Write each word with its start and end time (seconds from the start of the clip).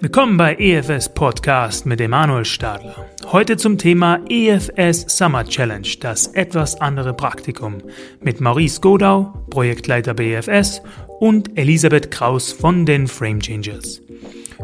Willkommen 0.00 0.36
bei 0.36 0.56
EFS 0.56 1.10
Podcast 1.10 1.86
mit 1.86 2.00
Emanuel 2.00 2.44
Stadler. 2.44 3.06
Heute 3.30 3.56
zum 3.56 3.78
Thema 3.78 4.18
EFS 4.28 5.16
Summer 5.16 5.44
Challenge, 5.44 5.86
das 6.00 6.26
etwas 6.26 6.80
andere 6.80 7.14
Praktikum 7.14 7.78
mit 8.20 8.40
Maurice 8.40 8.80
Godau, 8.80 9.32
Projektleiter 9.50 10.14
BFS 10.14 10.82
und 11.20 11.56
Elisabeth 11.56 12.10
Kraus 12.10 12.50
von 12.50 12.84
den 12.84 13.06
Frame 13.06 13.38
Changers. 13.38 14.02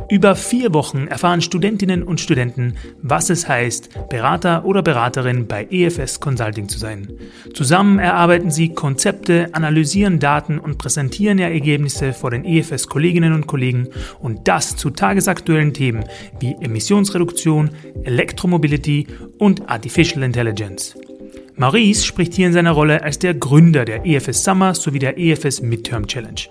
Über 0.09 0.37
vier 0.37 0.73
Wochen 0.73 1.09
erfahren 1.09 1.43
Studentinnen 1.43 2.03
und 2.03 2.21
Studenten, 2.21 2.77
was 3.03 3.31
es 3.31 3.49
heißt, 3.49 4.09
Berater 4.09 4.65
oder 4.65 4.83
Beraterin 4.83 5.47
bei 5.47 5.67
EFS 5.71 6.21
Consulting 6.21 6.69
zu 6.69 6.79
sein. 6.79 7.13
Zusammen 7.55 7.99
erarbeiten 7.99 8.51
sie 8.51 8.71
Konzepte, 8.71 9.49
analysieren 9.53 10.19
Daten 10.19 10.59
und 10.59 10.79
präsentieren 10.79 11.39
ihre 11.39 11.53
Ergebnisse 11.53 12.13
vor 12.13 12.31
den 12.31 12.45
EFS-Kolleginnen 12.45 13.33
und 13.33 13.47
Kollegen 13.47 13.89
und 14.21 14.47
das 14.49 14.77
zu 14.77 14.91
tagesaktuellen 14.91 15.75
Themen 15.75 16.05
wie 16.39 16.55
Emissionsreduktion, 16.61 17.71
Elektromobility 18.05 19.07
und 19.39 19.69
Artificial 19.69 20.23
Intelligence. 20.23 20.97
Maurice 21.59 22.05
spricht 22.05 22.35
hier 22.35 22.49
in 22.49 22.53
seiner 22.53 22.73
Rolle 22.73 23.03
als 23.03 23.19
der 23.19 23.33
Gründer 23.33 23.87
der 23.87 24.05
EFS 24.05 24.45
Summer 24.45 24.75
sowie 24.75 24.99
der 24.99 25.17
EFS 25.17 25.63
Midterm 25.63 26.07
Challenge. 26.07 26.43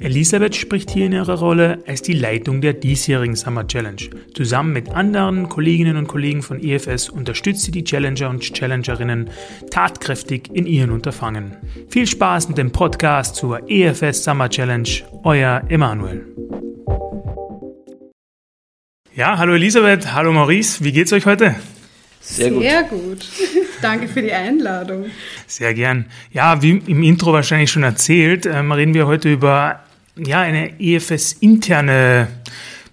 Elisabeth 0.00 0.56
spricht 0.56 0.90
hier 0.90 1.04
in 1.04 1.12
ihrer 1.12 1.38
Rolle 1.38 1.82
als 1.86 2.00
die 2.00 2.14
Leitung 2.14 2.62
der 2.62 2.72
diesjährigen 2.72 3.36
Summer 3.36 3.66
Challenge. 3.66 4.00
Zusammen 4.32 4.72
mit 4.72 4.88
anderen 4.88 5.50
Kolleginnen 5.50 5.98
und 5.98 6.08
Kollegen 6.08 6.40
von 6.42 6.62
EFS 6.62 7.10
unterstützt 7.10 7.64
sie 7.64 7.72
die 7.72 7.84
Challenger 7.84 8.30
und 8.30 8.40
Challengerinnen 8.54 9.28
tatkräftig 9.70 10.48
in 10.54 10.64
ihren 10.64 10.92
Unterfangen. 10.92 11.58
Viel 11.90 12.06
Spaß 12.06 12.48
mit 12.48 12.56
dem 12.56 12.72
Podcast 12.72 13.36
zur 13.36 13.68
EFS 13.68 14.24
Summer 14.24 14.48
Challenge, 14.48 14.88
euer 15.24 15.62
Emanuel. 15.68 16.24
Ja, 19.14 19.36
hallo 19.36 19.52
Elisabeth, 19.54 20.14
hallo 20.14 20.32
Maurice, 20.32 20.82
wie 20.82 20.92
geht's 20.92 21.12
euch 21.12 21.26
heute? 21.26 21.56
Sehr 22.20 22.50
gut. 22.50 22.62
Sehr 22.62 22.82
gut. 22.84 23.28
Danke 23.82 24.08
für 24.08 24.22
die 24.22 24.32
Einladung. 24.32 25.06
Sehr 25.46 25.74
gern. 25.74 26.06
Ja, 26.32 26.62
wie 26.62 26.82
im 26.86 27.02
Intro 27.02 27.32
wahrscheinlich 27.32 27.70
schon 27.70 27.82
erzählt, 27.82 28.46
äh, 28.46 28.56
reden 28.56 28.94
wir 28.94 29.06
heute 29.06 29.32
über 29.32 29.80
ja, 30.16 30.40
eine 30.40 30.80
EFS-interne 30.80 32.28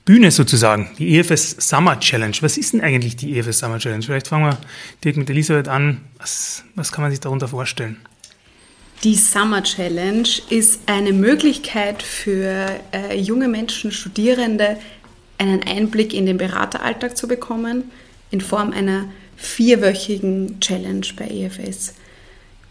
Bühne 0.05 0.29
sozusagen, 0.29 0.91
die 0.99 1.17
EFS 1.17 1.55
Summer 1.67 1.99
Challenge. 1.99 2.35
Was 2.41 2.57
ist 2.57 2.73
denn 2.73 2.81
eigentlich 2.81 3.15
die 3.15 3.37
EFS 3.37 3.59
Summer 3.59 3.79
Challenge? 3.79 4.03
Vielleicht 4.03 4.27
fangen 4.27 4.45
wir 4.45 4.57
direkt 5.03 5.17
mit 5.17 5.29
Elisabeth 5.31 5.67
an. 5.67 6.01
Was, 6.19 6.63
was 6.75 6.91
kann 6.91 7.01
man 7.01 7.09
sich 7.09 7.19
darunter 7.19 7.47
vorstellen? 7.47 7.97
Die 9.03 9.15
Summer 9.15 9.63
Challenge 9.63 10.29
ist 10.49 10.81
eine 10.85 11.11
Möglichkeit 11.11 12.03
für 12.03 12.67
äh, 12.91 13.17
junge 13.17 13.47
Menschen, 13.47 13.91
Studierende, 13.91 14.77
einen 15.37 15.63
Einblick 15.63 16.13
in 16.13 16.25
den 16.25 16.37
Berateralltag 16.37 17.17
zu 17.17 17.27
bekommen, 17.27 17.91
in 18.31 18.41
Form 18.41 18.71
einer 18.71 19.05
vierwöchigen 19.35 20.59
Challenge 20.59 21.05
bei 21.17 21.27
EFS. 21.27 21.93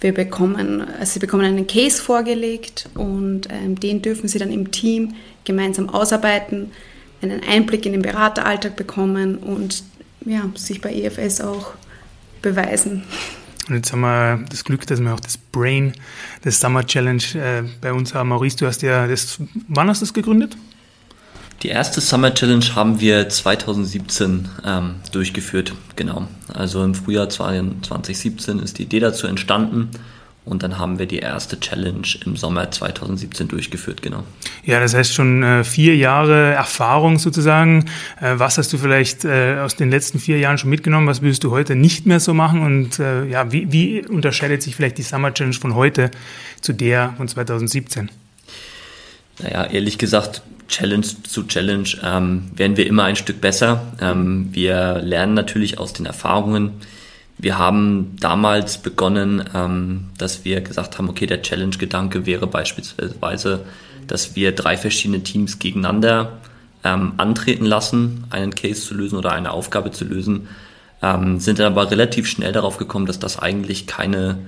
Wir 0.00 0.12
bekommen, 0.12 0.82
also 0.82 1.14
sie 1.14 1.18
bekommen 1.18 1.44
einen 1.44 1.66
Case 1.66 2.02
vorgelegt 2.02 2.88
und 2.94 3.48
ähm, 3.50 3.78
den 3.78 4.02
dürfen 4.02 4.28
sie 4.28 4.38
dann 4.38 4.52
im 4.52 4.70
Team 4.70 5.14
gemeinsam 5.44 5.88
ausarbeiten, 5.88 6.72
einen 7.22 7.42
Einblick 7.42 7.86
in 7.86 7.92
den 7.92 8.02
Berateralltag 8.02 8.76
bekommen 8.76 9.36
und 9.36 9.82
ja, 10.26 10.50
sich 10.56 10.80
bei 10.80 10.92
EFS 10.92 11.40
auch 11.40 11.72
beweisen. 12.42 13.04
Und 13.68 13.76
jetzt 13.76 13.92
haben 13.92 14.02
wir 14.02 14.44
das 14.50 14.64
Glück, 14.64 14.86
dass 14.86 15.00
wir 15.00 15.14
auch 15.14 15.20
das 15.20 15.38
Brain 15.38 15.94
des 16.44 16.60
Summer 16.60 16.84
Challenge 16.84 17.22
äh, 17.34 17.62
bei 17.80 17.92
uns 17.92 18.14
haben. 18.14 18.28
Maurice, 18.28 18.58
du 18.58 18.66
hast 18.66 18.82
ja 18.82 19.06
das, 19.06 19.38
wann 19.68 19.88
hast 19.88 20.02
du 20.02 20.04
das 20.04 20.12
gegründet? 20.12 20.56
Die 21.64 21.70
erste 21.70 22.02
Summer 22.02 22.34
Challenge 22.34 22.74
haben 22.74 23.00
wir 23.00 23.26
2017 23.26 24.50
ähm, 24.66 24.96
durchgeführt, 25.12 25.72
genau. 25.96 26.28
Also 26.52 26.84
im 26.84 26.94
Frühjahr 26.94 27.30
2017 27.30 28.58
ist 28.58 28.78
die 28.78 28.82
Idee 28.82 29.00
dazu 29.00 29.26
entstanden 29.26 29.88
und 30.44 30.62
dann 30.62 30.76
haben 30.76 30.98
wir 30.98 31.06
die 31.06 31.20
erste 31.20 31.58
Challenge 31.58 32.06
im 32.26 32.36
Sommer 32.36 32.70
2017 32.70 33.48
durchgeführt, 33.48 34.02
genau. 34.02 34.24
Ja, 34.66 34.78
das 34.78 34.92
heißt 34.92 35.14
schon 35.14 35.42
äh, 35.42 35.64
vier 35.64 35.96
Jahre 35.96 36.52
Erfahrung 36.52 37.18
sozusagen. 37.18 37.86
Äh, 38.20 38.34
was 38.34 38.58
hast 38.58 38.70
du 38.74 38.76
vielleicht 38.76 39.24
äh, 39.24 39.60
aus 39.60 39.74
den 39.74 39.88
letzten 39.88 40.18
vier 40.18 40.38
Jahren 40.38 40.58
schon 40.58 40.68
mitgenommen? 40.68 41.06
Was 41.06 41.22
würdest 41.22 41.44
du 41.44 41.50
heute 41.50 41.76
nicht 41.76 42.04
mehr 42.04 42.20
so 42.20 42.34
machen? 42.34 42.60
Und 42.60 42.98
äh, 42.98 43.24
ja, 43.24 43.52
wie, 43.52 43.72
wie 43.72 44.06
unterscheidet 44.06 44.62
sich 44.62 44.76
vielleicht 44.76 44.98
die 44.98 45.02
Summer 45.02 45.32
Challenge 45.32 45.56
von 45.56 45.74
heute 45.74 46.10
zu 46.60 46.74
der 46.74 47.14
von 47.16 47.26
2017? 47.26 48.10
Naja, 49.40 49.64
ehrlich 49.64 49.96
gesagt, 49.96 50.42
Challenge 50.68 51.06
zu 51.22 51.44
Challenge 51.44 51.88
ähm, 52.02 52.50
werden 52.54 52.76
wir 52.76 52.86
immer 52.86 53.04
ein 53.04 53.16
Stück 53.16 53.40
besser. 53.40 53.92
Ähm, 54.00 54.48
wir 54.52 55.00
lernen 55.02 55.34
natürlich 55.34 55.78
aus 55.78 55.92
den 55.92 56.06
Erfahrungen. 56.06 56.72
Wir 57.38 57.58
haben 57.58 58.16
damals 58.20 58.78
begonnen, 58.78 59.44
ähm, 59.54 60.10
dass 60.18 60.44
wir 60.44 60.60
gesagt 60.60 60.98
haben, 60.98 61.08
okay, 61.08 61.26
der 61.26 61.42
Challenge-Gedanke 61.42 62.26
wäre 62.26 62.46
beispielsweise, 62.46 63.64
dass 64.06 64.36
wir 64.36 64.52
drei 64.52 64.76
verschiedene 64.76 65.22
Teams 65.22 65.58
gegeneinander 65.58 66.38
ähm, 66.84 67.14
antreten 67.16 67.64
lassen, 67.64 68.24
einen 68.30 68.54
Case 68.54 68.82
zu 68.82 68.94
lösen 68.94 69.18
oder 69.18 69.32
eine 69.32 69.50
Aufgabe 69.50 69.90
zu 69.90 70.04
lösen, 70.04 70.48
ähm, 71.02 71.40
sind 71.40 71.58
dann 71.58 71.72
aber 71.72 71.90
relativ 71.90 72.26
schnell 72.28 72.52
darauf 72.52 72.76
gekommen, 72.76 73.06
dass 73.06 73.18
das 73.18 73.38
eigentlich 73.38 73.86
keine 73.86 74.38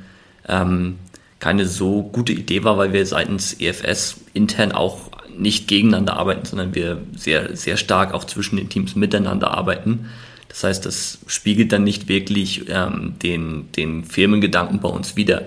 ähm, 0.48 0.98
keine 1.38 1.66
so 1.66 2.02
gute 2.02 2.32
Idee 2.32 2.64
war, 2.64 2.78
weil 2.78 2.92
wir 2.92 3.04
seitens 3.04 3.60
EFS 3.60 4.20
intern 4.32 4.72
auch 4.72 5.10
nicht 5.38 5.68
gegeneinander 5.68 6.16
arbeiten, 6.16 6.46
sondern 6.46 6.74
wir 6.74 7.02
sehr, 7.16 7.56
sehr 7.56 7.76
stark 7.76 8.14
auch 8.14 8.24
zwischen 8.24 8.56
den 8.56 8.68
Teams 8.68 8.96
miteinander 8.96 9.50
arbeiten. 9.52 10.06
Das 10.48 10.64
heißt, 10.64 10.86
das 10.86 11.18
spiegelt 11.26 11.72
dann 11.72 11.84
nicht 11.84 12.08
wirklich 12.08 12.66
ähm, 12.68 13.14
den, 13.22 13.70
den 13.72 14.04
Firmengedanken 14.04 14.80
bei 14.80 14.88
uns 14.88 15.16
wieder. 15.16 15.42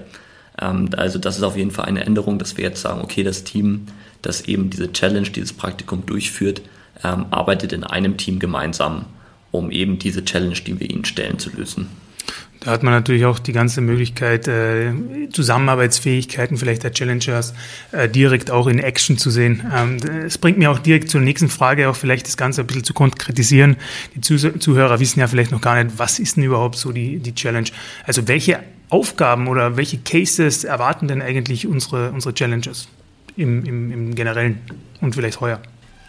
Ähm, 0.62 0.90
also 0.96 1.20
das 1.20 1.38
ist 1.38 1.44
auf 1.44 1.58
jeden 1.58 1.72
Fall 1.72 1.86
eine 1.86 2.06
Änderung, 2.06 2.38
dass 2.38 2.58
wir 2.58 2.64
jetzt 2.64 2.82
sagen, 2.82 3.02
okay, 3.02 3.24
das 3.24 3.44
Team, 3.44 3.88
das 4.22 4.42
eben 4.42 4.70
diese 4.70 4.92
Challenge, 4.92 5.30
dieses 5.30 5.54
Praktikum 5.54 6.06
durchführt, 6.06 6.62
ähm, 7.04 7.26
arbeitet 7.32 7.74
in 7.74 7.84
einem 7.84 8.18
Team 8.18 8.40
gemeinsam, 8.40 9.06
um 9.52 9.72
eben 9.72 9.98
diese 10.00 10.24
Challenge, 10.26 10.56
die 10.56 10.80
wir 10.80 10.90
ihnen 10.90 11.06
stellen, 11.06 11.40
zu 11.40 11.50
lösen. 11.56 11.90
Da 12.62 12.72
hat 12.72 12.84
man 12.84 12.94
natürlich 12.94 13.24
auch 13.24 13.40
die 13.40 13.54
ganze 13.54 13.80
Möglichkeit, 13.80 14.48
äh, 14.48 14.92
Zusammenarbeitsfähigkeiten 15.32 16.58
vielleicht 16.58 16.84
der 16.84 16.92
Challengers 16.92 17.54
äh, 17.94 18.10
direkt 18.10 18.52
auch 18.52 18.68
in 18.68 18.80
Action 18.80 19.18
zu 19.18 19.30
sehen. 19.30 19.64
Ähm, 19.74 19.98
es 20.26 20.38
bringt 20.38 20.58
mir 20.58 20.70
auch 20.70 20.80
direkt 20.80 21.10
zur 21.10 21.22
nächsten 21.22 21.48
Frage, 21.48 21.88
auch 21.90 21.96
vielleicht 21.96 22.28
das 22.28 22.36
Ganze 22.36 22.62
ein 22.62 22.68
bisschen 22.68 22.84
zu 22.84 22.94
konkretisieren. 22.94 23.78
Die 24.14 24.20
Zuhörer 24.22 25.00
wissen 25.00 25.22
ja 25.22 25.28
vielleicht 25.28 25.52
noch 25.52 25.62
gar 25.62 25.82
nicht, 25.82 25.98
was 25.98 26.20
ist 26.20 26.36
denn 26.36 26.44
überhaupt 26.44 26.76
so 26.76 26.92
die, 26.92 27.20
die 27.20 27.34
Challenge? 27.34 27.70
Also 28.06 28.28
welche 28.28 28.60
Aufgaben 28.90 29.48
oder 29.48 29.78
welche 29.78 29.98
Cases 29.98 30.66
erwarten 30.66 31.08
denn 31.08 31.22
eigentlich 31.22 31.66
unsere, 31.66 32.12
unsere 32.12 32.34
Challengers 32.34 32.90
im, 33.38 33.64
im, 33.64 33.92
im 33.92 34.16
Generellen 34.16 34.60
und 35.00 35.16
vielleicht 35.16 35.40
heuer? 35.40 35.62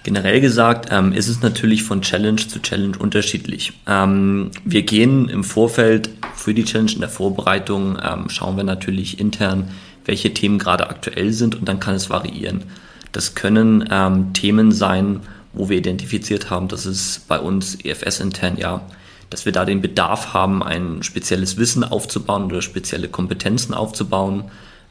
Generell 0.02 0.40
gesagt 0.40 0.88
ähm, 0.90 1.12
ist 1.12 1.28
es 1.28 1.42
natürlich 1.42 1.82
von 1.82 2.00
Challenge 2.00 2.36
zu 2.36 2.60
Challenge 2.60 2.96
unterschiedlich. 2.98 3.72
Ähm, 3.86 4.50
wir 4.64 4.82
gehen 4.82 5.28
im 5.28 5.44
Vorfeld 5.44 6.10
für 6.34 6.54
die 6.54 6.64
Challenge 6.64 6.92
in 6.92 7.00
der 7.00 7.10
Vorbereitung, 7.10 7.98
ähm, 8.02 8.30
schauen 8.30 8.56
wir 8.56 8.64
natürlich 8.64 9.20
intern, 9.20 9.70
welche 10.06 10.32
Themen 10.32 10.58
gerade 10.58 10.88
aktuell 10.88 11.32
sind 11.32 11.54
und 11.54 11.68
dann 11.68 11.80
kann 11.80 11.94
es 11.94 12.08
variieren. 12.08 12.64
Das 13.12 13.34
können 13.34 13.86
ähm, 13.90 14.32
Themen 14.32 14.72
sein, 14.72 15.20
wo 15.52 15.68
wir 15.68 15.76
identifiziert 15.76 16.48
haben, 16.48 16.68
dass 16.68 16.86
es 16.86 17.24
bei 17.26 17.38
uns 17.38 17.76
EFS 17.84 18.20
intern 18.20 18.56
ja, 18.56 18.82
dass 19.30 19.44
wir 19.44 19.52
da 19.52 19.64
den 19.64 19.80
Bedarf 19.80 20.32
haben, 20.32 20.62
ein 20.62 21.02
spezielles 21.02 21.56
Wissen 21.56 21.84
aufzubauen 21.84 22.44
oder 22.44 22.62
spezielle 22.62 23.08
Kompetenzen 23.08 23.74
aufzubauen. 23.74 24.44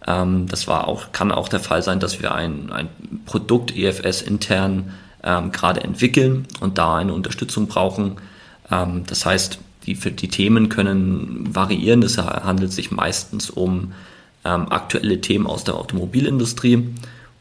Ähm, 0.08 0.48
das 0.48 0.68
war 0.68 0.88
auch, 0.88 1.12
kann 1.12 1.32
auch 1.32 1.50
der 1.50 1.60
Fall 1.60 1.82
sein, 1.82 2.00
dass 2.00 2.22
wir 2.22 2.34
ein, 2.34 2.72
ein 2.72 2.90
Produkt 3.25 3.75
EFS 3.75 4.22
intern 4.22 4.94
ähm, 5.24 5.51
gerade 5.51 5.81
entwickeln 5.81 6.48
und 6.60 6.78
da 6.78 6.98
eine 6.98 7.13
Unterstützung 7.13 7.68
brauchen. 7.68 8.18
Ähm, 8.72 9.04
das 9.07 9.25
heißt, 9.25 9.60
die, 9.86 9.94
die 9.94 10.28
Themen 10.28 10.69
können 10.69 11.56
variieren. 11.56 12.04
Es 12.04 12.18
handelt 12.18 12.72
sich 12.72 12.92
meistens 12.92 13.50
um 13.50 13.94
ähm, 14.46 14.72
aktuelle 14.72 15.22
Themen 15.22 15.48
aus 15.48 15.63
der 15.63 15.75
Automobilindustrie. 15.75 16.88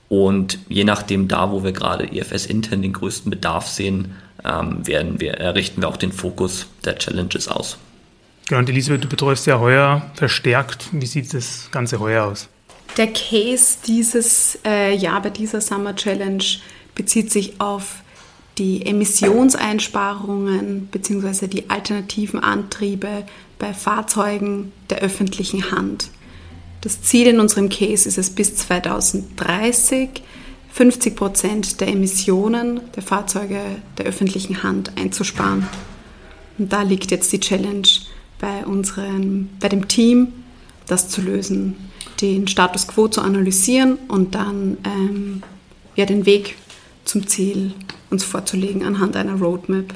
Und 0.09 0.59
je 0.69 0.85
nachdem 0.85 1.29
da, 1.29 1.51
wo 1.51 1.63
wir 1.63 1.73
gerade 1.73 2.11
EFS 2.11 2.47
intern 2.47 2.83
den 2.83 2.95
größten 2.95 3.31
Bedarf 3.31 3.69
sehen, 3.69 4.13
ähm, 4.45 4.87
werden 4.87 5.21
wir, 5.21 5.35
errichten 5.35 5.83
wir 5.83 5.89
auch 5.89 5.97
den 5.97 6.13
Fokus 6.13 6.67
der 6.85 6.97
Challenges 6.97 7.49
aus. 7.49 7.79
Genau, 8.49 8.61
und 8.61 8.69
Elisabeth, 8.71 9.05
du 9.05 9.09
betreust 9.09 9.47
ja 9.47 9.61
heuer 9.61 10.11
verstärkt. 10.15 10.89
Wie 10.93 11.05
sieht 11.05 11.35
das 11.35 11.69
Ganze 11.71 12.01
heuer 12.01 12.25
aus? 12.25 12.49
Der 12.97 13.09
Case 13.09 13.77
dieses 13.87 14.59
äh, 14.65 14.97
Jahr 14.97 15.21
bei 15.21 15.31
dieser 15.31 15.61
Summer 15.61 15.95
Challenge 15.95 16.43
bezieht 16.95 17.31
sich 17.31 17.61
auf 17.61 17.97
die 18.57 18.87
Emissionseinsparungen 18.87 20.87
bzw. 20.87 21.47
die 21.47 21.69
alternativen 21.69 22.41
Antriebe 22.41 23.25
bei 23.59 23.75
Fahrzeugen 23.75 24.73
der 24.89 24.99
öffentlichen 24.99 25.71
Hand. 25.71 26.11
Das 26.81 27.03
Ziel 27.03 27.27
in 27.27 27.41
unserem 27.41 27.69
Case 27.69 28.09
ist 28.09 28.19
es 28.19 28.31
bis 28.31 28.57
2030 28.57 30.23
50 30.73 31.17
Prozent 31.17 31.81
der 31.81 31.89
Emissionen 31.89 32.81
der 32.97 33.03
Fahrzeuge 33.03 33.61
der 33.99 34.07
öffentlichen 34.07 34.63
Hand 34.63 34.93
einzusparen. 34.97 35.69
Und 36.57 36.73
da 36.73 36.83
liegt 36.83 37.11
jetzt 37.11 37.33
die 37.33 37.41
Challenge 37.41 37.89
bei, 38.39 38.65
unseren, 38.65 39.51
bei 39.61 39.69
dem 39.69 39.89
Team, 39.89 40.33
das 40.87 41.09
zu 41.09 41.21
lösen, 41.21 41.77
den 42.21 42.49
Status 42.49 42.87
quo 42.89 43.09
zu 43.09 43.21
analysieren 43.21 43.99
und 44.09 44.35
dann 44.35 44.79
ähm, 44.85 45.43
ja, 45.97 46.07
den 46.07 46.27
Weg 46.27 46.57
zum 47.05 47.27
Ziel 47.27 47.73
uns 48.11 48.25
vorzulegen 48.25 48.85
anhand 48.85 49.17
einer 49.17 49.35
Roadmap. 49.35 49.93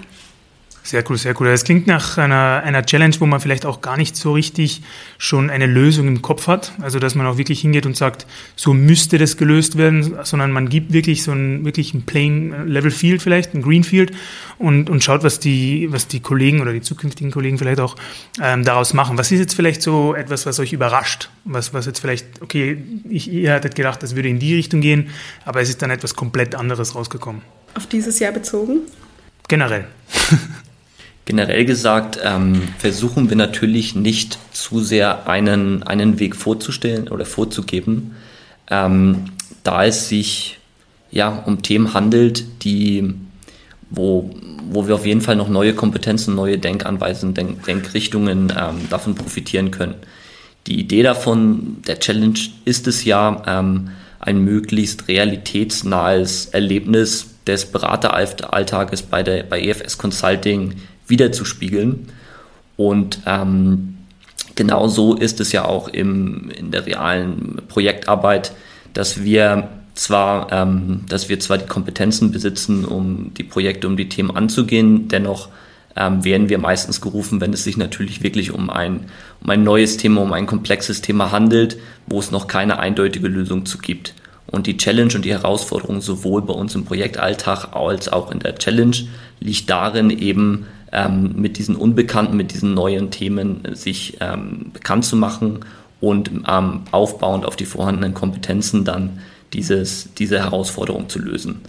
Sehr 0.85 1.09
cool, 1.09 1.17
sehr 1.17 1.41
cool. 1.41 1.47
Das 1.47 1.63
klingt 1.63 1.87
nach 1.87 2.19
einer, 2.19 2.63
einer 2.65 2.85
Challenge, 2.85 3.15
wo 3.21 3.27
man 3.27 3.41
vielleicht 3.41 3.67
auch 3.67 3.83
gar 3.83 3.97
nicht 3.97 4.17
so 4.17 4.33
richtig 4.33 4.83
schon 5.17 5.49
eine 5.49 5.67
Lösung 5.67 6.09
im 6.09 6.23
Kopf 6.23 6.49
hat. 6.49 6.73
Also, 6.81 6.99
dass 6.99 7.15
man 7.15 7.25
auch 7.27 7.39
wirklich 7.39 7.61
hingeht 7.61 7.87
und 7.87 7.97
sagt, 7.97 8.27
so 8.57 8.75
müsste 8.75 9.17
das 9.17 9.37
gelöst 9.37 9.79
werden, 9.79 10.17
sondern 10.25 10.51
man 10.51 10.69
gibt 10.69 10.93
wirklich 10.93 11.23
so 11.23 11.31
einen, 11.31 11.65
wirklich 11.65 11.95
ein 11.95 12.03
Plain 12.03 12.67
Level 12.67 12.91
Field 12.91 13.23
vielleicht, 13.23 13.55
ein 13.55 13.63
Green 13.63 13.85
Field 13.85 14.11
und, 14.59 14.91
und 14.91 15.05
schaut, 15.05 15.23
was 15.23 15.39
die, 15.39 15.87
was 15.93 16.09
die 16.09 16.19
Kollegen 16.19 16.61
oder 16.61 16.73
die 16.73 16.81
zukünftigen 16.81 17.31
Kollegen 17.31 17.59
vielleicht 17.59 17.81
auch 17.81 17.95
ähm, 18.43 18.65
daraus 18.65 18.93
machen. 18.93 19.17
Was 19.17 19.31
ist 19.31 19.39
jetzt 19.39 19.55
vielleicht 19.55 19.83
so 19.83 20.17
etwas, 20.17 20.47
was 20.47 20.59
euch 20.59 20.73
überrascht? 20.73 21.31
Was, 21.45 21.73
was 21.73 21.87
jetzt 21.87 22.01
vielleicht, 22.01 22.43
okay, 22.43 22.83
ich, 23.09 23.31
ihr 23.31 23.53
hattet 23.53 23.77
gedacht, 23.77 24.03
das 24.03 24.17
würde 24.17 24.29
in 24.29 24.41
die 24.41 24.57
Richtung 24.57 24.81
gehen, 24.81 25.11
aber 25.45 25.61
es 25.61 25.69
ist 25.69 25.81
dann 25.81 25.91
etwas 25.91 26.17
komplett 26.17 26.57
anderes 26.57 26.97
rausgekommen. 26.97 27.43
Auf 27.75 27.87
dieses 27.87 28.19
Jahr 28.19 28.33
bezogen? 28.33 28.81
Generell. 29.47 29.87
Generell 31.25 31.65
gesagt 31.65 32.19
ähm, 32.23 32.63
versuchen 32.79 33.29
wir 33.29 33.37
natürlich 33.37 33.95
nicht 33.95 34.39
zu 34.53 34.81
sehr 34.81 35.29
einen, 35.29 35.83
einen 35.85 36.19
Weg 36.19 36.35
vorzustellen 36.35 37.09
oder 37.09 37.25
vorzugeben, 37.25 38.17
ähm, 38.71 39.27
da 39.63 39.85
es 39.85 40.09
sich 40.09 40.59
ja 41.11 41.29
um 41.29 41.63
Themen 41.63 41.95
handelt, 41.95 42.65
die 42.65 43.15
wo, 43.95 44.31
wo 44.71 44.89
wir 44.89 44.95
auf 44.95 45.07
jeden 45.07 45.21
Fall 45.21 45.37
noch 45.37 45.49
neue 45.49 45.75
Kompetenzen, 45.75 46.35
neue 46.35 46.59
Denkanweisen, 46.59 47.35
Denk, 47.35 47.65
Denkrichtungen 47.67 48.53
ähm, 48.59 48.89
davon 48.89 49.15
profitieren 49.15 49.71
können. 49.71 49.97
Die 50.67 50.81
Idee 50.81 51.03
davon, 51.03 51.83
der 51.87 52.01
Challenge 52.01 52.39
ist 52.65 52.87
es 52.87 53.05
ja, 53.05 53.43
ähm, 53.47 53.91
ein 54.19 54.39
möglichst 54.39 55.09
realitätsnahes 55.09 56.47
Erlebnis 56.47 57.27
des 57.47 57.67
Berateralltages 57.67 59.03
bei, 59.03 59.23
der, 59.23 59.43
bei 59.43 59.61
EFS 59.61 59.99
Consulting 59.99 60.75
wiederzuspiegeln. 61.07 62.09
Und 62.77 63.21
ähm, 63.27 63.97
genauso 64.55 65.15
ist 65.15 65.41
es 65.41 65.53
ja 65.53 65.65
auch 65.65 65.89
im, 65.89 66.51
in 66.51 66.71
der 66.71 66.87
realen 66.87 67.63
Projektarbeit, 67.69 68.53
dass 68.95 69.23
wir 69.23 69.69
zwar, 69.95 70.51
ähm, 70.53 71.05
dass 71.09 71.29
wir 71.29 71.39
zwar 71.41 71.59
die 71.59 71.67
Kompetenzen 71.67 72.33
besitzen, 72.33 72.85
um 72.85 73.33
die 73.35 73.45
Projekte, 73.45 73.87
um 73.87 73.97
die 73.97 74.09
Themen 74.09 74.35
anzugehen, 74.35 75.09
dennoch 75.09 75.49
ähm, 75.97 76.25
werden 76.25 76.49
wir 76.49 76.59
meistens 76.59 77.01
gerufen, 77.01 77.41
wenn 77.41 77.53
es 77.53 77.65
sich 77.65 77.77
natürlich 77.77 78.23
wirklich 78.23 78.53
um 78.53 78.71
ein, 78.71 79.07
um 79.43 79.51
ein 79.51 79.63
neues 79.63 79.99
Thema, 79.99 80.23
um 80.23 80.33
ein 80.33 80.47
komplexes 80.47 81.03
Thema 81.03 81.31
handelt, 81.31 81.77
wo 82.07 82.19
es 82.19 82.31
noch 82.31 82.47
keine 82.47 82.79
eindeutige 82.79 83.29
Lösung 83.29 83.67
zu 83.67 83.79
gibt. 83.79 84.15
Und 84.47 84.67
die 84.67 84.77
Challenge 84.77 85.15
und 85.15 85.25
die 85.25 85.33
Herausforderung 85.33 86.01
sowohl 86.01 86.43
bei 86.43 86.53
uns 86.53 86.75
im 86.75 86.85
Projektalltag 86.85 87.75
als 87.75 88.09
auch 88.11 88.31
in 88.31 88.41
der 88.41 88.57
Challenge 88.57 88.97
liegt 89.41 89.71
darin, 89.71 90.11
eben 90.11 90.67
ähm, 90.93 91.33
mit 91.37 91.59
diesen 91.59 91.75
unbekannten, 91.77 92.37
mit 92.37 92.53
diesen 92.53 92.75
neuen 92.75 93.11
Themen 93.11 93.63
sich 93.73 94.19
ähm, 94.21 94.71
bekannt 94.73 95.05
zu 95.05 95.17
machen 95.17 95.61
und 96.01 96.31
ähm, 96.49 96.83
aufbauend 96.91 97.47
auf 97.47 97.57
die 97.57 97.65
vorhandenen 97.65 98.15
Kompetenzen 98.15 98.85
dann 98.85 99.21
dieses, 99.53 100.13
diese 100.15 100.39
Herausforderung 100.39 101.09
zu 101.09 101.19
lösen. 101.19 101.61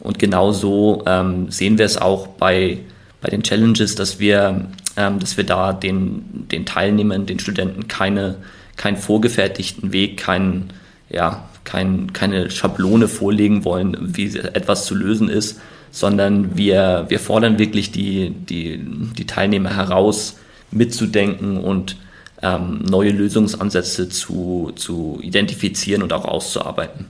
Und 0.00 0.18
genauso 0.18 1.02
ähm, 1.06 1.50
sehen 1.50 1.78
wir 1.78 1.84
es 1.84 1.98
auch 1.98 2.26
bei, 2.26 2.78
bei 3.20 3.28
den 3.28 3.42
Challenges, 3.42 3.94
dass 3.94 4.18
wir, 4.18 4.66
ähm, 4.96 5.18
dass 5.18 5.36
wir 5.36 5.44
da 5.44 5.72
den, 5.72 6.48
den 6.50 6.64
Teilnehmern, 6.64 7.26
den 7.26 7.38
Studenten 7.38 7.88
keine, 7.88 8.36
keinen 8.76 8.96
vorgefertigten 8.96 9.92
Weg, 9.92 10.16
keinen, 10.16 10.72
ja, 11.10 11.48
kein, 11.64 12.12
keine 12.12 12.50
Schablone 12.50 13.08
vorlegen 13.08 13.64
wollen, 13.64 13.96
wie 14.16 14.36
etwas 14.38 14.86
zu 14.86 14.94
lösen 14.94 15.28
ist, 15.28 15.60
sondern 15.90 16.56
wir, 16.56 17.06
wir 17.08 17.18
fordern 17.18 17.58
wirklich 17.58 17.92
die, 17.92 18.30
die, 18.30 18.78
die 18.78 19.26
Teilnehmer 19.26 19.76
heraus, 19.76 20.38
mitzudenken 20.70 21.58
und 21.58 21.96
ähm, 22.42 22.80
neue 22.88 23.10
Lösungsansätze 23.10 24.08
zu, 24.08 24.72
zu 24.76 25.18
identifizieren 25.22 26.02
und 26.02 26.12
auch 26.12 26.24
auszuarbeiten. 26.24 27.06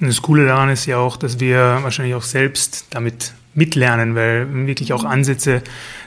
Das 0.00 0.20
Coole 0.22 0.46
daran 0.46 0.68
ist 0.68 0.86
ja 0.86 0.98
auch, 0.98 1.16
dass 1.16 1.40
wir 1.40 1.58
wahrscheinlich 1.82 2.14
auch 2.14 2.22
selbst 2.22 2.86
damit 2.90 3.32
mitlernen, 3.56 4.14
weil 4.14 4.66
wirklich 4.66 4.92
auch 4.92 5.04
Ansätze 5.04 5.62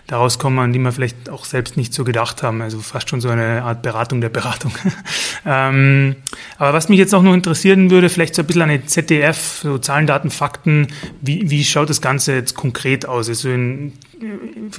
daraus 0.08 0.40
kommen, 0.40 0.60
an 0.60 0.74
die 0.74 0.80
wir 0.80 0.92
vielleicht 0.92 1.30
auch 1.30 1.46
selbst 1.46 1.78
nicht 1.78 1.94
so 1.94 2.04
gedacht 2.04 2.42
haben. 2.42 2.62
Also 2.62 2.80
fast 2.80 3.10
schon 3.10 3.22
so 3.22 3.30
eine 3.30 3.64
Art 3.64 3.82
Beratung 3.82 4.22
der 4.22 4.30
Beratung. 4.30 4.72
ähm, 5.46 6.16
aber 6.58 6.74
was 6.74 6.90
mich 6.90 6.98
jetzt 6.98 7.14
auch 7.14 7.22
noch 7.22 7.34
interessieren 7.34 7.92
würde, 7.92 8.10
vielleicht 8.10 8.36
so 8.36 8.42
ein 8.42 8.48
bisschen 8.48 8.64
eine 8.64 8.86
ZDF, 8.86 9.60
so 9.62 9.78
Zahlen, 9.78 10.08
Daten, 10.08 10.32
Fakten. 10.32 10.88
Wie, 11.22 11.50
wie 11.50 11.64
schaut 11.64 11.90
das 11.90 12.02
Ganze 12.02 12.34
jetzt 12.34 12.56
konkret 12.56 13.06
aus? 13.06 13.30
Also 13.30 13.50
in, 13.50 13.94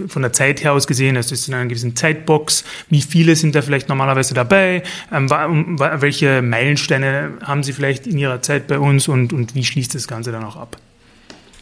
von 0.09 0.23
der 0.23 0.33
Zeit 0.33 0.63
her 0.65 0.73
aus 0.73 0.87
gesehen, 0.87 1.17
also 1.17 1.35
ist 1.35 1.49
in 1.49 1.55
einer 1.55 1.67
gewissen 1.67 1.97
Zeitbox. 1.97 2.65
Wie 2.89 3.03
viele 3.03 3.37
sind 3.37 3.55
da 3.55 3.63
vielleicht 3.63 3.89
normalerweise 3.89 4.35
dabei? 4.35 4.83
Ähm, 5.13 5.29
welche 5.31 6.43
Meilensteine 6.43 7.33
haben 7.43 7.63
Sie 7.63 7.73
vielleicht 7.73 8.07
in 8.07 8.19
Ihrer 8.19 8.43
Zeit 8.43 8.67
bei 8.67 8.79
uns 8.79 9.09
und, 9.09 9.33
und 9.33 9.55
wie 9.55 9.65
schließt 9.65 9.95
das 9.95 10.09
Ganze 10.09 10.33
dann 10.33 10.45
auch 10.45 10.57
ab? 10.57 10.77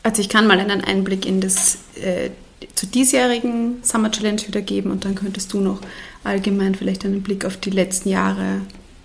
Also 0.09 0.23
ich 0.23 0.31
kann 0.31 0.47
mal 0.47 0.59
einen 0.59 0.83
Einblick 0.83 1.27
in 1.27 1.43
das 1.43 1.81
äh, 2.03 2.31
zu 2.75 2.87
diesjährigen 2.87 3.81
Summer 3.83 4.11
Challenge 4.11 4.41
wieder 4.41 4.63
geben 4.63 4.91
und 4.91 5.05
dann 5.05 5.15
könntest 5.15 5.53
du 5.53 5.61
noch 5.61 5.83
allgemein 6.25 6.75
vielleicht 6.75 7.05
einen 7.05 7.21
Blick 7.23 7.45
auf 7.45 7.59
die 7.59 7.69
letzten 7.69 8.09
Jahre 8.09 8.63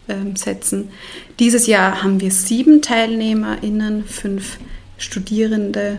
ähm, 0.08 0.38
setzen. 0.38 0.92
Dieses 1.42 1.68
Jahr 1.68 2.04
haben 2.04 2.22
wir 2.22 2.32
sieben 2.32 2.82
TeilnehmerInnen, 2.82 4.06
fünf 4.06 4.60
Studierende, 4.98 5.98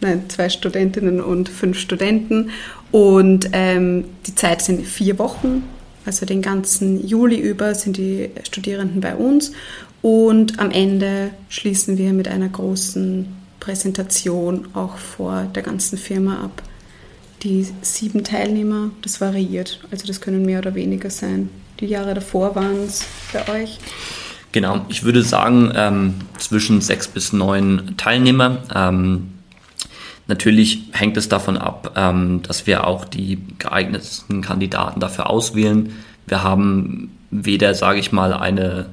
nein, 0.00 0.22
zwei 0.28 0.48
Studentinnen 0.48 1.20
und 1.20 1.50
fünf 1.50 1.78
Studenten. 1.78 2.52
Und 2.92 3.50
ähm, 3.52 4.06
die 4.26 4.34
Zeit 4.34 4.62
sind 4.62 4.86
vier 4.86 5.18
Wochen, 5.18 5.64
also 6.06 6.24
den 6.24 6.40
ganzen 6.40 7.06
Juli 7.06 7.38
über 7.38 7.74
sind 7.74 7.98
die 7.98 8.30
Studierenden 8.44 9.02
bei 9.02 9.14
uns. 9.14 9.52
Und 10.00 10.58
am 10.58 10.70
Ende 10.70 11.32
schließen 11.50 11.98
wir 11.98 12.14
mit 12.14 12.28
einer 12.28 12.48
großen 12.48 13.39
Präsentation 13.60 14.68
auch 14.74 14.96
vor 14.96 15.44
der 15.54 15.62
ganzen 15.62 15.98
Firma 15.98 16.42
ab. 16.44 16.62
Die 17.42 17.66
sieben 17.82 18.24
Teilnehmer, 18.24 18.90
das 19.02 19.20
variiert. 19.20 19.80
Also 19.90 20.06
das 20.06 20.20
können 20.20 20.44
mehr 20.44 20.58
oder 20.58 20.74
weniger 20.74 21.10
sein. 21.10 21.50
Die 21.78 21.86
Jahre 21.86 22.14
davor 22.14 22.54
waren 22.56 22.82
es 22.84 23.06
bei 23.32 23.62
euch? 23.62 23.78
Genau, 24.52 24.84
ich 24.88 25.04
würde 25.04 25.22
sagen 25.22 25.72
ähm, 25.74 26.14
zwischen 26.38 26.80
sechs 26.80 27.06
bis 27.08 27.32
neun 27.32 27.94
Teilnehmer. 27.96 28.58
Ähm, 28.74 29.32
natürlich 30.26 30.82
hängt 30.92 31.16
es 31.16 31.28
davon 31.28 31.56
ab, 31.56 31.92
ähm, 31.96 32.42
dass 32.42 32.66
wir 32.66 32.86
auch 32.86 33.04
die 33.04 33.38
geeignetsten 33.58 34.42
Kandidaten 34.42 35.00
dafür 35.00 35.30
auswählen. 35.30 35.92
Wir 36.26 36.42
haben 36.42 37.16
weder, 37.30 37.74
sage 37.74 38.00
ich 38.00 38.12
mal, 38.12 38.34
eine 38.34 38.86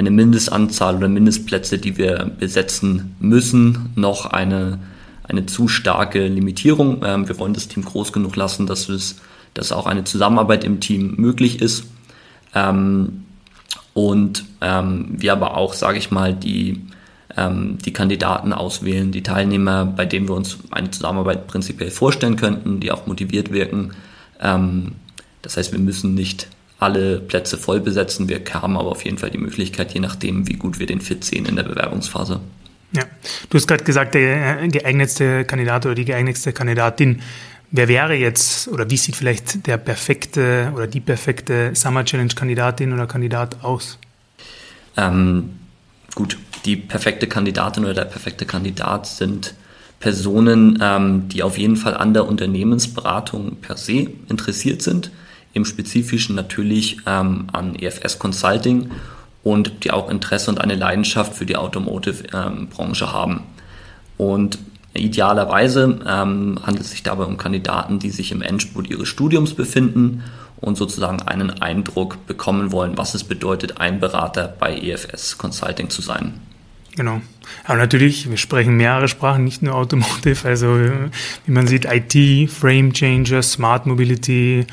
eine 0.00 0.10
Mindestanzahl 0.10 0.96
oder 0.96 1.08
Mindestplätze, 1.08 1.78
die 1.78 1.98
wir 1.98 2.30
besetzen 2.38 3.14
müssen, 3.20 3.90
noch 3.96 4.24
eine, 4.24 4.78
eine 5.24 5.44
zu 5.44 5.68
starke 5.68 6.26
Limitierung. 6.26 7.02
Ähm, 7.04 7.28
wir 7.28 7.38
wollen 7.38 7.52
das 7.52 7.68
Team 7.68 7.84
groß 7.84 8.12
genug 8.12 8.34
lassen, 8.34 8.66
dass, 8.66 8.88
es, 8.88 9.16
dass 9.52 9.72
auch 9.72 9.86
eine 9.86 10.04
Zusammenarbeit 10.04 10.64
im 10.64 10.80
Team 10.80 11.16
möglich 11.16 11.60
ist. 11.60 11.84
Ähm, 12.54 13.24
und 13.92 14.44
ähm, 14.62 15.08
wir 15.10 15.32
aber 15.32 15.58
auch, 15.58 15.74
sage 15.74 15.98
ich 15.98 16.10
mal, 16.10 16.32
die, 16.32 16.80
ähm, 17.36 17.76
die 17.84 17.92
Kandidaten 17.92 18.54
auswählen, 18.54 19.12
die 19.12 19.22
Teilnehmer, 19.22 19.84
bei 19.84 20.06
denen 20.06 20.28
wir 20.28 20.34
uns 20.34 20.56
eine 20.70 20.90
Zusammenarbeit 20.90 21.46
prinzipiell 21.46 21.90
vorstellen 21.90 22.36
könnten, 22.36 22.80
die 22.80 22.90
auch 22.90 23.06
motiviert 23.06 23.52
wirken. 23.52 23.90
Ähm, 24.40 24.92
das 25.42 25.58
heißt, 25.58 25.72
wir 25.72 25.78
müssen 25.78 26.14
nicht 26.14 26.48
alle 26.80 27.20
Plätze 27.20 27.58
voll 27.58 27.80
besetzen. 27.80 28.28
Wir 28.28 28.40
haben 28.52 28.76
aber 28.76 28.90
auf 28.90 29.04
jeden 29.04 29.18
Fall 29.18 29.30
die 29.30 29.38
Möglichkeit, 29.38 29.92
je 29.92 30.00
nachdem, 30.00 30.48
wie 30.48 30.54
gut 30.54 30.78
wir 30.78 30.86
den 30.86 31.00
Fit 31.00 31.24
sehen 31.24 31.44
in 31.44 31.56
der 31.56 31.62
Bewerbungsphase. 31.62 32.40
Ja, 32.92 33.04
du 33.48 33.56
hast 33.56 33.68
gerade 33.68 33.84
gesagt, 33.84 34.14
der 34.14 34.66
geeignetste 34.68 35.44
Kandidat 35.44 35.86
oder 35.86 35.94
die 35.94 36.06
geeignetste 36.06 36.52
Kandidatin. 36.52 37.20
Wer 37.70 37.86
wäre 37.86 38.14
jetzt 38.14 38.66
oder 38.66 38.90
wie 38.90 38.96
sieht 38.96 39.14
vielleicht 39.14 39.66
der 39.68 39.76
perfekte 39.76 40.72
oder 40.74 40.88
die 40.88 41.00
perfekte 41.00 41.70
Summer 41.74 42.04
Challenge 42.04 42.34
Kandidatin 42.34 42.92
oder 42.92 43.06
Kandidat 43.06 43.62
aus? 43.62 43.98
Ähm, 44.96 45.50
gut, 46.16 46.36
die 46.64 46.76
perfekte 46.76 47.28
Kandidatin 47.28 47.84
oder 47.84 47.94
der 47.94 48.06
perfekte 48.06 48.44
Kandidat 48.44 49.06
sind 49.06 49.54
Personen, 50.00 50.78
ähm, 50.82 51.28
die 51.28 51.44
auf 51.44 51.58
jeden 51.58 51.76
Fall 51.76 51.94
an 51.94 52.12
der 52.12 52.26
Unternehmensberatung 52.26 53.56
per 53.56 53.76
se 53.76 54.08
interessiert 54.28 54.82
sind 54.82 55.12
im 55.52 55.64
Spezifischen 55.64 56.34
natürlich 56.34 56.98
ähm, 57.06 57.48
an 57.52 57.74
EFS 57.74 58.18
Consulting 58.18 58.90
und 59.42 59.84
die 59.84 59.90
auch 59.90 60.10
Interesse 60.10 60.50
und 60.50 60.60
eine 60.60 60.74
Leidenschaft 60.74 61.34
für 61.34 61.46
die 61.46 61.56
Automotive-Branche 61.56 63.04
ähm, 63.04 63.12
haben. 63.12 63.42
Und 64.16 64.58
idealerweise 64.94 66.00
ähm, 66.06 66.58
handelt 66.62 66.84
es 66.84 66.90
sich 66.90 67.02
dabei 67.02 67.24
um 67.24 67.36
Kandidaten, 67.36 67.98
die 67.98 68.10
sich 68.10 68.32
im 68.32 68.42
Endspurt 68.42 68.90
ihres 68.90 69.08
Studiums 69.08 69.54
befinden 69.54 70.24
und 70.60 70.76
sozusagen 70.76 71.22
einen 71.22 71.50
Eindruck 71.62 72.26
bekommen 72.26 72.70
wollen, 72.70 72.98
was 72.98 73.14
es 73.14 73.24
bedeutet, 73.24 73.80
ein 73.80 73.98
Berater 73.98 74.54
bei 74.58 74.76
EFS 74.76 75.38
Consulting 75.38 75.88
zu 75.90 76.02
sein. 76.02 76.34
Genau. 76.96 77.20
Aber 77.64 77.78
natürlich, 77.78 78.28
wir 78.28 78.36
sprechen 78.36 78.76
mehrere 78.76 79.08
Sprachen, 79.08 79.44
nicht 79.44 79.62
nur 79.62 79.74
Automotive, 79.74 80.46
also 80.46 80.78
wie 81.46 81.52
man 81.52 81.66
sieht, 81.66 81.86
IT, 81.86 82.50
Frame 82.50 82.92
Changer, 82.92 83.42
Smart 83.42 83.86
Mobility, 83.86 84.66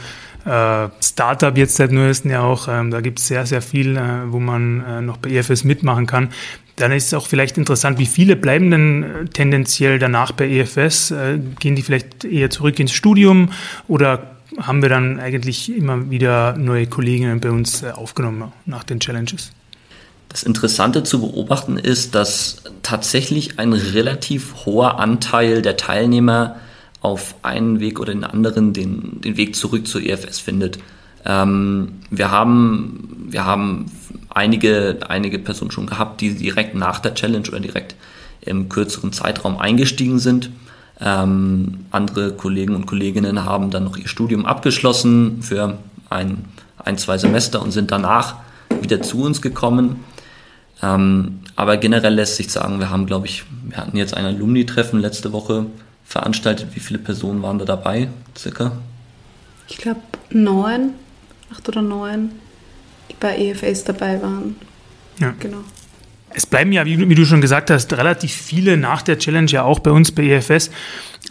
äh, 0.48 0.90
Startup 1.02 1.58
jetzt 1.58 1.76
seit 1.76 1.92
neuestem 1.92 2.32
ja 2.32 2.42
auch, 2.42 2.68
ähm, 2.68 2.90
da 2.90 3.02
gibt 3.02 3.20
es 3.20 3.28
sehr, 3.28 3.46
sehr 3.46 3.62
viel, 3.62 3.98
äh, 3.98 4.32
wo 4.32 4.40
man 4.40 4.84
äh, 4.84 5.02
noch 5.02 5.18
bei 5.18 5.30
EFS 5.30 5.64
mitmachen 5.64 6.06
kann. 6.08 6.30
Dann 6.78 6.92
ist 6.92 7.08
es 7.08 7.14
auch 7.14 7.28
vielleicht 7.28 7.58
interessant, 7.58 8.00
wie 8.00 8.06
viele 8.06 8.36
bleiben 8.36 8.72
denn 8.72 9.04
äh, 9.04 9.26
tendenziell 9.26 10.00
danach 10.00 10.32
bei 10.32 10.48
EFS? 10.48 11.12
Äh, 11.12 11.40
gehen 11.60 11.76
die 11.76 11.82
vielleicht 11.82 12.24
eher 12.24 12.50
zurück 12.50 12.80
ins 12.80 12.94
Studium 12.94 13.52
oder 13.88 14.38
haben 14.58 14.82
wir 14.82 14.90
dann 14.90 15.20
eigentlich 15.20 15.76
immer 15.76 16.10
wieder 16.10 16.58
neue 16.58 16.88
Kolleginnen 16.88 17.42
bei 17.42 17.52
uns 17.52 17.84
äh, 17.84 17.92
aufgenommen 17.92 18.52
nach 18.66 18.84
den 18.84 19.00
Challenges? 19.00 19.52
Das 20.30 20.44
Interessante 20.44 21.04
zu 21.04 21.22
beobachten 21.22 21.78
ist, 21.78 22.16
dass 22.16 22.64
tatsächlich 22.84 23.60
ein 23.60 23.74
relativ 23.74 24.66
hoher 24.66 25.00
Anteil 25.00 25.62
der 25.62 25.78
Teilnehmer 25.78 26.58
auf 27.08 27.36
einen 27.42 27.80
Weg 27.80 28.02
oder 28.02 28.14
den 28.14 28.26
anderen 28.26 28.74
den, 28.74 29.22
den 29.22 29.38
Weg 29.38 29.56
zurück 29.56 29.88
zur 29.88 30.02
EFS 30.02 30.40
findet. 30.40 30.78
Ähm, 31.26 31.94
wir 32.10 32.32
haben, 32.32 33.28
wir 33.30 33.46
haben 33.46 33.86
einige, 34.30 35.00
einige 35.08 35.40
Personen 35.40 35.72
schon 35.72 35.88
gehabt, 35.88 36.20
die 36.20 36.36
direkt 36.36 36.76
nach 36.76 37.00
der 37.00 37.14
Challenge 37.14 37.48
oder 37.48 37.62
direkt 37.62 37.96
im 38.42 38.68
kürzeren 38.68 39.14
Zeitraum 39.14 39.58
eingestiegen 39.58 40.20
sind. 40.20 40.50
Ähm, 41.00 41.86
andere 41.92 42.34
Kollegen 42.34 42.76
und 42.76 42.88
Kolleginnen 42.88 43.46
haben 43.46 43.72
dann 43.72 43.86
noch 43.86 43.96
ihr 43.96 44.10
Studium 44.10 44.46
abgeschlossen 44.46 45.42
für 45.42 45.78
ein, 46.10 46.44
ein, 46.78 46.98
zwei 46.98 47.18
Semester 47.18 47.62
und 47.62 47.72
sind 47.72 47.90
danach 47.90 48.36
wieder 48.82 49.02
zu 49.02 49.22
uns 49.22 49.42
gekommen. 49.42 50.04
Ähm, 50.84 51.40
aber 51.56 51.78
generell 51.78 52.16
lässt 52.16 52.36
sich 52.36 52.52
sagen, 52.52 52.80
wir 52.80 52.90
haben, 52.90 53.06
glaube 53.06 53.28
ich, 53.28 53.46
wir 53.64 53.78
hatten 53.78 53.96
jetzt 53.96 54.14
ein 54.14 54.26
Alumni-Treffen 54.26 55.00
letzte 55.00 55.32
Woche 55.32 55.68
veranstaltet. 56.08 56.74
Wie 56.74 56.80
viele 56.80 57.00
Personen 57.00 57.42
waren 57.42 57.60
da 57.60 57.66
dabei, 57.66 58.10
circa? 58.36 58.72
Ich 59.68 59.78
glaube 59.78 60.02
neun, 60.30 60.94
acht 61.52 61.68
oder 61.68 61.82
neun, 61.82 62.32
die 63.10 63.16
bei 63.20 63.38
EFS 63.38 63.84
dabei 63.84 64.22
waren. 64.22 64.56
Ja. 65.20 65.34
Genau. 65.40 65.64
Es 66.38 66.46
bleiben 66.46 66.72
ja, 66.72 66.86
wie, 66.86 67.10
wie, 67.10 67.16
du 67.16 67.26
schon 67.26 67.42
gesagt 67.42 67.72
hast, 67.72 67.92
relativ 67.94 68.32
viele 68.32 68.78
nach 68.78 69.02
der 69.02 69.18
Challenge 69.18 69.50
ja 69.50 69.64
auch 69.64 69.80
bei 69.80 69.90
uns 69.90 70.12
bei 70.12 70.22
EFS. 70.22 70.70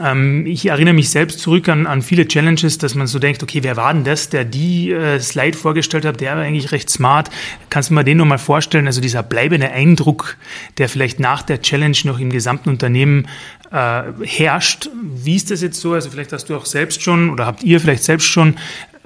Ähm, 0.00 0.44
ich 0.46 0.66
erinnere 0.66 0.94
mich 0.94 1.10
selbst 1.10 1.38
zurück 1.38 1.68
an, 1.68 1.86
an 1.86 2.02
viele 2.02 2.26
Challenges, 2.26 2.78
dass 2.78 2.96
man 2.96 3.06
so 3.06 3.20
denkt, 3.20 3.40
okay, 3.40 3.62
wer 3.62 3.76
war 3.76 3.94
denn 3.94 4.02
das, 4.02 4.30
der 4.30 4.44
die 4.44 4.90
äh, 4.90 5.20
Slide 5.20 5.56
vorgestellt 5.56 6.04
hat, 6.04 6.20
der 6.20 6.34
war 6.34 6.42
eigentlich 6.42 6.72
recht 6.72 6.90
smart. 6.90 7.30
Kannst 7.70 7.90
du 7.90 7.94
mir 7.94 8.02
den 8.02 8.16
nochmal 8.16 8.38
vorstellen? 8.38 8.88
Also 8.88 9.00
dieser 9.00 9.22
bleibende 9.22 9.70
Eindruck, 9.70 10.36
der 10.78 10.88
vielleicht 10.88 11.20
nach 11.20 11.42
der 11.42 11.62
Challenge 11.62 11.96
noch 12.02 12.18
im 12.18 12.30
gesamten 12.30 12.68
Unternehmen 12.68 13.28
äh, 13.70 14.02
herrscht. 14.24 14.90
Wie 15.04 15.36
ist 15.36 15.52
das 15.52 15.62
jetzt 15.62 15.80
so? 15.80 15.92
Also 15.92 16.10
vielleicht 16.10 16.32
hast 16.32 16.50
du 16.50 16.56
auch 16.56 16.66
selbst 16.66 17.00
schon 17.00 17.30
oder 17.30 17.46
habt 17.46 17.62
ihr 17.62 17.78
vielleicht 17.78 18.02
selbst 18.02 18.26
schon 18.26 18.56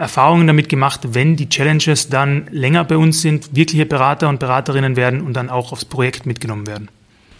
Erfahrungen 0.00 0.46
damit 0.46 0.70
gemacht, 0.70 1.00
wenn 1.12 1.36
die 1.36 1.50
Challenges 1.50 2.08
dann 2.08 2.46
länger 2.50 2.84
bei 2.84 2.96
uns 2.96 3.20
sind, 3.20 3.54
wirkliche 3.54 3.84
Berater 3.84 4.30
und 4.30 4.40
Beraterinnen 4.40 4.96
werden 4.96 5.20
und 5.20 5.34
dann 5.34 5.50
auch 5.50 5.72
aufs 5.72 5.84
Projekt 5.84 6.24
mitgenommen 6.24 6.66
werden? 6.66 6.88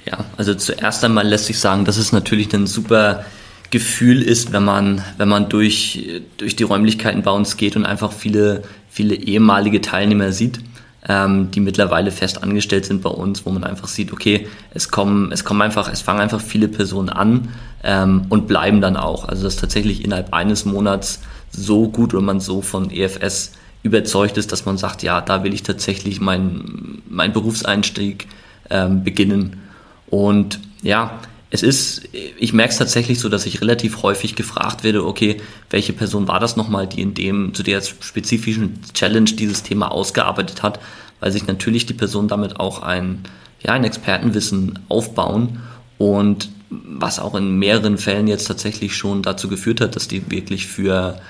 Ja, 0.05 0.25
also 0.37 0.55
zuerst 0.55 1.03
einmal 1.05 1.27
lässt 1.27 1.47
sich 1.47 1.59
sagen, 1.59 1.87
dass 1.87 1.97
es 1.97 2.13
natürlich 2.13 2.53
ein 2.55 2.67
super 2.67 3.25
Gefühl 3.71 4.21
ist, 4.23 4.53
wenn 4.53 4.65
man, 4.65 5.03
wenn 5.17 5.29
man 5.29 5.49
durch, 5.49 6.23
durch 6.37 6.55
die 6.55 6.65
Räumlichkeiten 6.65 7.23
bei 7.23 7.31
uns 7.31 7.57
geht 7.57 7.77
und 7.77 7.87
einfach 7.87 8.13
viele, 8.13 8.63
viele 8.91 9.15
ehemalige 9.15 9.81
Teilnehmer 9.81 10.33
sieht, 10.33 10.61
ähm, 11.09 11.51
die 11.51 11.61
mittlerweile 11.61 12.11
fest 12.11 12.43
angestellt 12.43 12.85
sind 12.85 13.01
bei 13.01 13.11
uns, 13.11 13.47
wo 13.47 13.51
man 13.51 13.65
einfach 13.65 13.89
sieht, 13.89 14.13
okay, 14.13 14.49
es 14.75 14.91
kommen, 14.91 15.33
es 15.33 15.45
kommen 15.45 15.63
einfach, 15.63 15.91
es 15.91 16.03
fangen 16.03 16.21
einfach 16.21 16.41
viele 16.41 16.69
Personen 16.69 17.09
an 17.09 17.49
ähm, 17.83 18.27
und 18.29 18.47
bleiben 18.47 18.83
dann 18.83 18.99
auch. 18.99 19.27
Also 19.27 19.45
das 19.45 19.57
tatsächlich 19.57 20.05
innerhalb 20.05 20.35
eines 20.35 20.67
Monats 20.67 21.21
so 21.51 21.89
gut 21.89 22.15
oder 22.15 22.23
man 22.23 22.41
so 22.41 22.63
von 22.63 22.91
EFS 22.91 23.53
überzeugt 23.83 24.37
ist, 24.37 24.53
dass 24.53 24.67
man 24.67 24.79
sagt, 24.79 25.03
ja, 25.03 25.21
da 25.21 25.43
will 25.43 25.55
ich 25.55 25.63
tatsächlich 25.63 26.21
meinen 26.21 27.03
mein 27.09 27.33
Berufseinstieg 27.33 28.27
ähm, 28.69 29.03
beginnen. 29.05 29.61
Und 30.09 30.61
ja, 30.83 31.19
es 31.51 31.63
ist, 31.63 32.03
ich 32.13 32.53
merke 32.53 32.73
es 32.73 32.79
tatsächlich 32.79 33.19
so, 33.19 33.29
dass 33.29 33.47
ich 33.47 33.61
relativ 33.61 34.03
häufig 34.03 34.37
gefragt 34.37 34.85
werde, 34.85 35.05
okay, 35.05 35.39
welche 35.71 35.93
Person 35.93 36.29
war 36.29 36.39
das 36.39 36.57
nochmal, 36.57 36.87
die 36.87 37.01
in 37.01 37.15
dem, 37.15 37.55
zu 37.55 37.63
der 37.63 37.83
spezifischen 37.83 38.81
Challenge 38.95 39.31
dieses 39.31 39.65
Thema 39.65 39.91
ausgearbeitet 39.91 40.63
hat, 40.63 40.79
weil 41.19 41.33
sich 41.33 41.47
natürlich 41.47 41.87
die 41.87 41.95
Person 41.95 42.29
damit 42.29 42.61
auch 42.61 42.83
ein, 42.83 43.25
ja, 43.63 43.73
ein 43.73 43.85
Expertenwissen 43.85 44.79
aufbauen 44.89 45.61
und 45.99 46.51
was 46.71 47.19
auch 47.19 47.35
in 47.35 47.59
mehreren 47.59 47.99
Fällen 47.99 48.29
jetzt 48.29 48.47
tatsächlich 48.47 48.95
schon 48.95 49.23
dazu 49.23 49.49
geführt 49.49 49.81
hat, 49.81 49.97
dass 49.97 50.07
die 50.07 50.31
wirklich 50.31 50.69
für, 50.69 51.21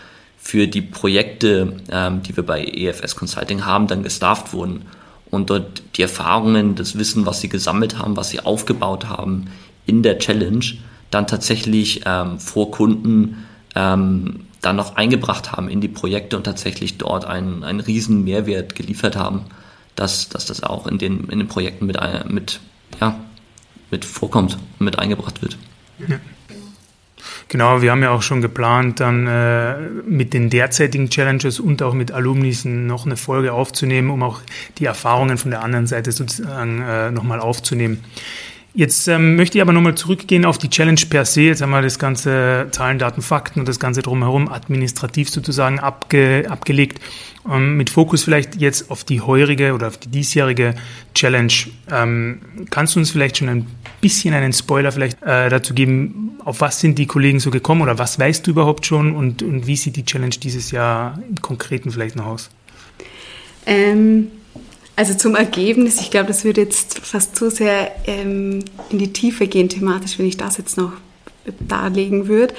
für 0.50 0.66
die 0.66 0.82
Projekte, 0.82 1.76
ähm, 1.92 2.24
die 2.24 2.36
wir 2.36 2.44
bei 2.44 2.64
EFS 2.64 3.14
Consulting 3.14 3.64
haben, 3.64 3.86
dann 3.86 4.02
gestafft 4.02 4.52
wurden 4.52 4.86
und 5.30 5.48
dort 5.48 5.80
die 5.94 6.02
Erfahrungen, 6.02 6.74
das 6.74 6.98
Wissen, 6.98 7.24
was 7.24 7.40
sie 7.40 7.48
gesammelt 7.48 7.98
haben, 7.98 8.16
was 8.16 8.30
sie 8.30 8.40
aufgebaut 8.40 9.08
haben, 9.08 9.46
in 9.86 10.02
der 10.02 10.18
Challenge 10.18 10.64
dann 11.12 11.28
tatsächlich 11.28 12.00
ähm, 12.04 12.40
vor 12.40 12.72
Kunden 12.72 13.46
ähm, 13.76 14.46
dann 14.60 14.74
noch 14.74 14.96
eingebracht 14.96 15.52
haben 15.52 15.68
in 15.68 15.80
die 15.80 15.86
Projekte 15.86 16.36
und 16.36 16.42
tatsächlich 16.42 16.98
dort 16.98 17.26
einen, 17.26 17.62
einen 17.62 17.78
riesen 17.78 18.24
Mehrwert 18.24 18.74
geliefert 18.74 19.14
haben, 19.14 19.42
dass, 19.94 20.30
dass 20.30 20.46
das 20.46 20.64
auch 20.64 20.88
in 20.88 20.98
den, 20.98 21.28
in 21.28 21.38
den 21.38 21.46
Projekten 21.46 21.86
mit, 21.86 21.96
mit, 22.28 22.58
ja, 23.00 23.20
mit 23.92 24.04
vorkommt, 24.04 24.58
mit 24.80 24.98
eingebracht 24.98 25.42
wird. 25.42 25.56
Ja. 26.08 26.18
Genau, 27.50 27.82
wir 27.82 27.90
haben 27.90 28.02
ja 28.04 28.12
auch 28.12 28.22
schon 28.22 28.42
geplant, 28.42 29.00
dann 29.00 29.26
äh, 29.26 29.76
mit 30.06 30.34
den 30.34 30.50
derzeitigen 30.50 31.10
Challenges 31.10 31.58
und 31.58 31.82
auch 31.82 31.94
mit 31.94 32.12
Alumnis 32.12 32.64
noch 32.64 33.06
eine 33.06 33.16
Folge 33.16 33.52
aufzunehmen, 33.52 34.10
um 34.10 34.22
auch 34.22 34.40
die 34.78 34.84
Erfahrungen 34.84 35.36
von 35.36 35.50
der 35.50 35.60
anderen 35.60 35.88
Seite 35.88 36.12
sozusagen 36.12 36.80
äh, 36.80 37.10
nochmal 37.10 37.40
aufzunehmen. 37.40 38.04
Jetzt 38.72 39.08
ähm, 39.08 39.34
möchte 39.34 39.58
ich 39.58 39.62
aber 39.62 39.72
nochmal 39.72 39.96
zurückgehen 39.96 40.44
auf 40.44 40.56
die 40.56 40.70
Challenge 40.70 41.00
per 41.10 41.24
se. 41.24 41.42
Jetzt 41.42 41.60
haben 41.60 41.70
wir 41.70 41.82
das 41.82 41.98
ganze 41.98 42.68
Zahlen, 42.70 43.00
Daten, 43.00 43.20
Fakten 43.20 43.58
und 43.60 43.68
das 43.68 43.80
ganze 43.80 44.00
drumherum 44.00 44.48
administrativ 44.48 45.28
sozusagen 45.28 45.80
abge, 45.80 46.46
abgelegt. 46.48 47.00
Ähm, 47.50 47.76
mit 47.76 47.90
Fokus 47.90 48.22
vielleicht 48.22 48.60
jetzt 48.60 48.90
auf 48.90 49.02
die 49.02 49.20
heurige 49.20 49.74
oder 49.74 49.88
auf 49.88 49.96
die 49.96 50.08
diesjährige 50.08 50.76
Challenge. 51.14 51.52
Ähm, 51.90 52.42
kannst 52.70 52.94
du 52.94 53.00
uns 53.00 53.10
vielleicht 53.10 53.38
schon 53.38 53.48
ein 53.48 53.66
bisschen 54.00 54.34
einen 54.34 54.52
Spoiler 54.52 54.92
vielleicht 54.92 55.20
äh, 55.22 55.48
dazu 55.48 55.74
geben, 55.74 56.38
auf 56.44 56.60
was 56.60 56.78
sind 56.78 56.96
die 56.96 57.06
Kollegen 57.06 57.40
so 57.40 57.50
gekommen 57.50 57.82
oder 57.82 57.98
was 57.98 58.20
weißt 58.20 58.46
du 58.46 58.52
überhaupt 58.52 58.86
schon 58.86 59.16
und, 59.16 59.42
und 59.42 59.66
wie 59.66 59.76
sieht 59.76 59.96
die 59.96 60.04
Challenge 60.04 60.30
dieses 60.30 60.70
Jahr 60.70 61.18
im 61.28 61.40
Konkreten 61.42 61.90
vielleicht 61.90 62.14
noch 62.14 62.26
aus? 62.26 62.50
Ähm 63.66 64.28
also 65.00 65.14
zum 65.14 65.34
Ergebnis, 65.34 65.98
ich 66.02 66.10
glaube, 66.10 66.26
das 66.26 66.44
würde 66.44 66.60
jetzt 66.60 66.98
fast 66.98 67.34
zu 67.34 67.48
sehr 67.48 67.90
ähm, 68.06 68.62
in 68.90 68.98
die 68.98 69.14
Tiefe 69.14 69.46
gehen 69.46 69.70
thematisch, 69.70 70.18
wenn 70.18 70.26
ich 70.26 70.36
das 70.36 70.58
jetzt 70.58 70.76
noch 70.76 70.92
darlegen 71.58 72.28
würde. 72.28 72.52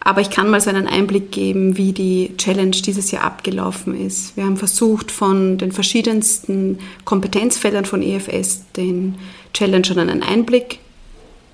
Aber 0.00 0.22
ich 0.22 0.30
kann 0.30 0.48
mal 0.48 0.62
so 0.62 0.70
einen 0.70 0.86
Einblick 0.86 1.30
geben, 1.32 1.76
wie 1.76 1.92
die 1.92 2.32
Challenge 2.38 2.70
dieses 2.70 3.10
Jahr 3.10 3.24
abgelaufen 3.24 3.94
ist. 3.94 4.38
Wir 4.38 4.46
haben 4.46 4.56
versucht, 4.56 5.10
von 5.10 5.58
den 5.58 5.70
verschiedensten 5.70 6.78
Kompetenzfeldern 7.04 7.84
von 7.84 8.00
EFS 8.00 8.62
den 8.74 9.16
Challengern 9.52 9.98
einen 9.98 10.22
Einblick 10.22 10.78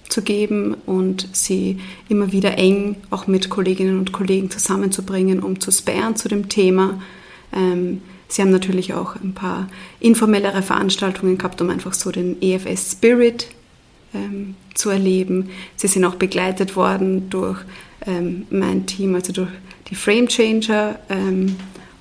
zu 0.08 0.22
geben 0.22 0.76
und 0.86 1.28
sie 1.32 1.80
immer 2.08 2.30
wieder 2.30 2.58
eng 2.58 2.94
auch 3.10 3.26
mit 3.26 3.50
Kolleginnen 3.50 3.98
und 3.98 4.12
Kollegen 4.12 4.52
zusammenzubringen, 4.52 5.42
um 5.42 5.58
zu 5.58 5.72
sparen 5.72 6.14
zu 6.14 6.28
dem 6.28 6.48
Thema. 6.48 7.02
Ähm, 7.52 8.02
Sie 8.28 8.42
haben 8.42 8.50
natürlich 8.50 8.92
auch 8.92 9.16
ein 9.16 9.32
paar 9.32 9.68
informellere 10.00 10.62
Veranstaltungen 10.62 11.38
gehabt, 11.38 11.60
um 11.60 11.70
einfach 11.70 11.94
so 11.94 12.12
den 12.12 12.40
EFS 12.42 12.92
Spirit 12.92 13.48
ähm, 14.14 14.54
zu 14.74 14.90
erleben. 14.90 15.50
Sie 15.76 15.88
sind 15.88 16.04
auch 16.04 16.16
begleitet 16.16 16.76
worden 16.76 17.30
durch 17.30 17.58
ähm, 18.06 18.46
mein 18.50 18.86
Team, 18.86 19.14
also 19.14 19.32
durch 19.32 19.48
die 19.90 19.94
Frame 19.94 20.28
Changer 20.28 20.98
ähm, 21.08 21.56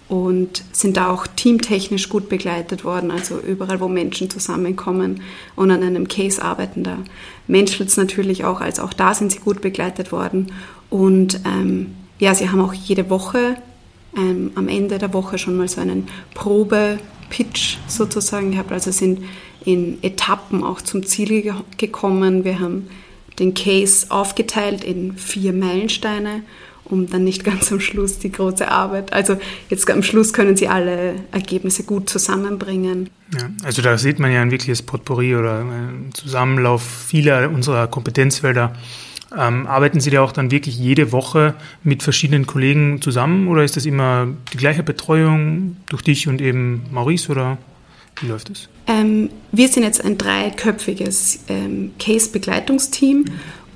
und 0.09 0.63
sind 0.71 0.97
da 0.97 1.09
auch 1.09 1.27
teamtechnisch 1.27 2.07
gut 2.09 2.29
begleitet 2.29 2.85
worden, 2.85 3.11
also 3.11 3.39
überall, 3.39 3.79
wo 3.79 3.87
Menschen 3.87 4.29
zusammenkommen 4.29 5.21
und 5.55 5.71
an 5.71 5.83
einem 5.83 6.07
Case 6.07 6.41
arbeiten. 6.41 6.83
Da 6.83 6.97
menschelt 7.47 7.95
natürlich 7.97 8.45
auch, 8.45 8.61
als 8.61 8.79
auch 8.79 8.93
da 8.93 9.13
sind 9.13 9.31
sie 9.31 9.39
gut 9.39 9.61
begleitet 9.61 10.11
worden. 10.11 10.51
Und 10.89 11.41
ähm, 11.45 11.95
ja, 12.19 12.33
sie 12.33 12.49
haben 12.49 12.61
auch 12.61 12.73
jede 12.73 13.09
Woche 13.09 13.57
ähm, 14.17 14.51
am 14.55 14.67
Ende 14.67 14.97
der 14.97 15.13
Woche 15.13 15.37
schon 15.37 15.57
mal 15.57 15.67
so 15.67 15.79
einen 15.79 16.07
Probe-Pitch 16.33 17.77
sozusagen 17.87 18.51
gehabt. 18.51 18.71
Also 18.71 18.91
sind 18.91 19.23
in 19.63 20.01
Etappen 20.01 20.63
auch 20.63 20.81
zum 20.81 21.05
Ziel 21.05 21.41
ge 21.41 21.53
gekommen. 21.77 22.43
Wir 22.43 22.59
haben 22.59 22.87
den 23.39 23.53
Case 23.53 24.07
aufgeteilt 24.09 24.83
in 24.83 25.15
vier 25.17 25.53
Meilensteine, 25.53 26.43
um 26.85 27.09
dann 27.09 27.23
nicht 27.23 27.43
ganz 27.45 27.71
am 27.71 27.79
Schluss 27.79 28.17
die 28.19 28.31
große 28.31 28.69
Arbeit. 28.69 29.13
Also 29.13 29.37
jetzt 29.69 29.89
am 29.89 30.03
Schluss 30.03 30.33
können 30.33 30.55
Sie 30.55 30.67
alle 30.67 31.15
Ergebnisse 31.31 31.83
gut 31.83 32.09
zusammenbringen. 32.09 33.09
Ja, 33.37 33.49
also 33.63 33.81
da 33.81 33.97
sieht 33.97 34.19
man 34.19 34.31
ja 34.31 34.41
ein 34.41 34.51
wirkliches 34.51 34.81
Potpourri 34.81 35.35
oder 35.35 35.59
ein 35.59 36.11
Zusammenlauf 36.13 36.81
vieler 36.81 37.49
unserer 37.51 37.87
Kompetenzfelder. 37.87 38.73
Ähm, 39.35 39.67
arbeiten 39.67 39.99
Sie 39.99 40.09
da 40.09 40.21
auch 40.21 40.31
dann 40.31 40.51
wirklich 40.51 40.77
jede 40.77 41.11
Woche 41.11 41.55
mit 41.83 42.03
verschiedenen 42.03 42.47
Kollegen 42.47 43.01
zusammen 43.01 43.47
oder 43.47 43.63
ist 43.63 43.75
das 43.75 43.85
immer 43.85 44.27
die 44.53 44.57
gleiche 44.57 44.83
Betreuung 44.83 45.77
durch 45.89 46.01
dich 46.01 46.27
und 46.27 46.41
eben 46.41 46.85
Maurice 46.91 47.31
oder 47.31 47.57
wie 48.21 48.27
läuft 48.27 48.49
es? 48.49 48.69
Ähm, 48.87 49.29
wir 49.51 49.67
sind 49.67 49.83
jetzt 49.83 50.03
ein 50.03 50.17
dreiköpfiges 50.17 51.43
ähm, 51.49 51.91
Case-Begleitungsteam 51.99 53.25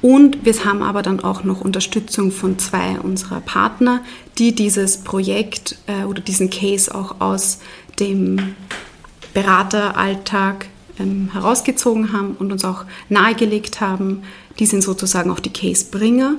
und 0.02 0.46
wir 0.46 0.54
haben 0.66 0.82
aber 0.82 1.02
dann 1.02 1.20
auch 1.20 1.44
noch 1.44 1.62
Unterstützung 1.62 2.32
von 2.32 2.58
zwei 2.58 3.00
unserer 3.00 3.42
Partner, 3.42 4.02
die 4.38 4.56
dieses 4.56 4.98
Projekt 4.98 5.78
äh, 5.88 6.06
oder 6.06 6.22
diesen 6.22 6.50
Case 6.50 6.94
auch 6.94 7.20
aus 7.20 7.60
dem 8.00 8.56
Berateralltag 9.34 10.68
ähm, 11.00 11.30
herausgezogen 11.34 12.14
haben 12.14 12.36
und 12.40 12.52
uns 12.52 12.66
auch 12.66 12.86
nahegelegt 13.10 13.80
haben. 13.80 14.24
Die 14.60 14.66
sind 14.66 14.84
sozusagen 14.84 15.32
auch 15.32 15.40
die 15.40 15.54
Case-Bringer 15.54 16.36